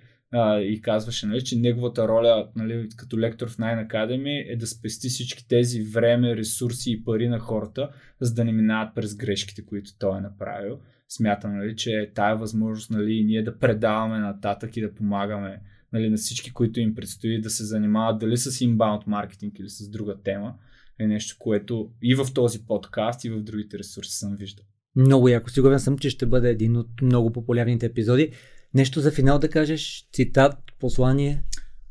[0.60, 5.08] и казваше, нали, че неговата роля нали, като лектор в Nine Academy е да спести
[5.08, 7.90] всички тези време, ресурси и пари на хората,
[8.20, 10.78] за да не минават през грешките, които той е направил.
[11.08, 15.60] Смятам, нали, че тая възможност нали, ние да предаваме нататък и да помагаме
[15.94, 19.88] нали, на всички, които им предстои да се занимават дали с inbound маркетинг или с
[19.88, 20.54] друга тема,
[20.98, 24.64] е нещо, което и в този подкаст, и в другите ресурси съм виждал.
[24.96, 25.50] Много яко.
[25.50, 28.32] Сигурен съм, че ще бъде един от много популярните епизоди.
[28.74, 30.08] Нещо за финал да кажеш?
[30.12, 31.42] Цитат, послание?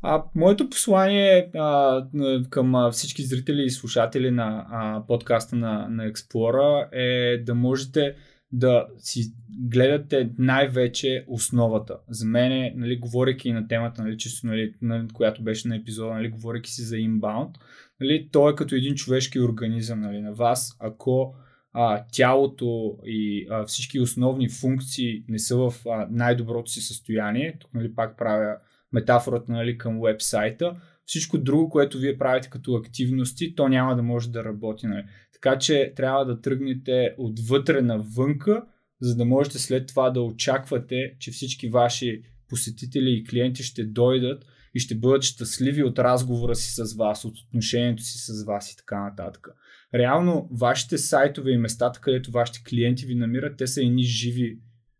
[0.02, 2.06] А, моето послание а,
[2.50, 8.14] към а, всички зрители и слушатели на а, подкаста на, на Explora е да можете
[8.54, 11.98] да си гледате най-вече основата.
[12.08, 16.28] За мен, нали, говоряки на темата, нали, чисто, нали, на, която беше на епизода, нали,
[16.28, 17.54] говоряки си за inbound,
[18.00, 20.76] нали, той е като един човешки организъм нали, на вас.
[20.80, 21.34] Ако
[21.72, 27.74] а, тялото и а, всички основни функции не са в а, най-доброто си състояние, тук
[27.74, 28.56] нали, пак правя
[28.92, 30.76] метафората нали, към вебсайта,
[31.06, 34.86] всичко друго, което вие правите като активности, то няма да може да работи.
[34.86, 35.04] Нали.
[35.44, 38.62] Така че трябва да тръгнете отвътре навънка,
[39.00, 44.44] за да можете след това да очаквате, че всички ваши посетители и клиенти ще дойдат
[44.74, 48.76] и ще бъдат щастливи от разговора си с вас, от отношението си с вас и
[48.76, 49.48] така нататък.
[49.94, 54.58] Реално, вашите сайтове и местата, където вашите клиенти ви намират, те са едни живи,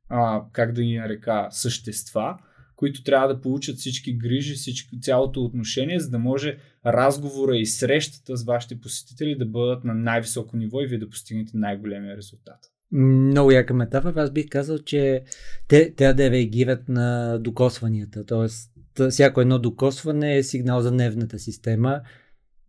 [0.09, 2.38] а, как да ги нарека, същества,
[2.76, 8.37] които трябва да получат всички грижи, всички, цялото отношение, за да може разговора и срещата
[8.37, 12.59] с вашите посетители да бъдат на най-високо ниво и вие да постигнете най-големия резултат.
[12.93, 14.22] Много яка метафора.
[14.22, 15.22] Аз бих казал, че
[15.68, 18.26] те трябва да реагират на докосванията.
[18.26, 18.70] Тоест,
[19.11, 22.01] всяко едно докосване е сигнал за нервната система.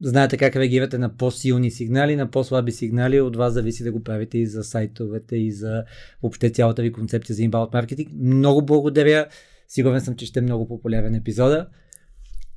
[0.01, 3.22] Знаете как реагирате на по-силни сигнали, на по-слаби сигнали.
[3.22, 5.84] От вас зависи да го правите и за сайтовете, и за
[6.22, 8.09] въобще цялата ви концепция за inbound маркетинг.
[8.13, 9.28] Много благодаря.
[9.68, 11.68] Сигурен съм, че ще е много популярен епизода.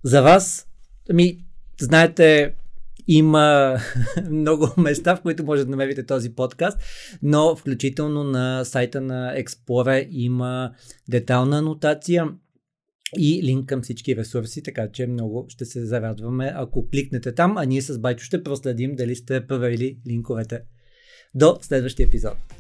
[0.04, 0.66] За вас,
[1.10, 1.44] ами,
[1.80, 2.54] знаете,
[3.08, 3.78] има
[4.30, 6.78] много места, в които може да намерите този подкаст,
[7.22, 10.72] но включително на сайта на Explorer има
[11.08, 12.28] детална анотация
[13.18, 17.64] и линк към всички ресурси, така че много ще се зарадваме, ако кликнете там, а
[17.64, 20.60] ние с Байчо ще проследим дали сте проверили линковете.
[21.34, 22.57] До следващия епизод.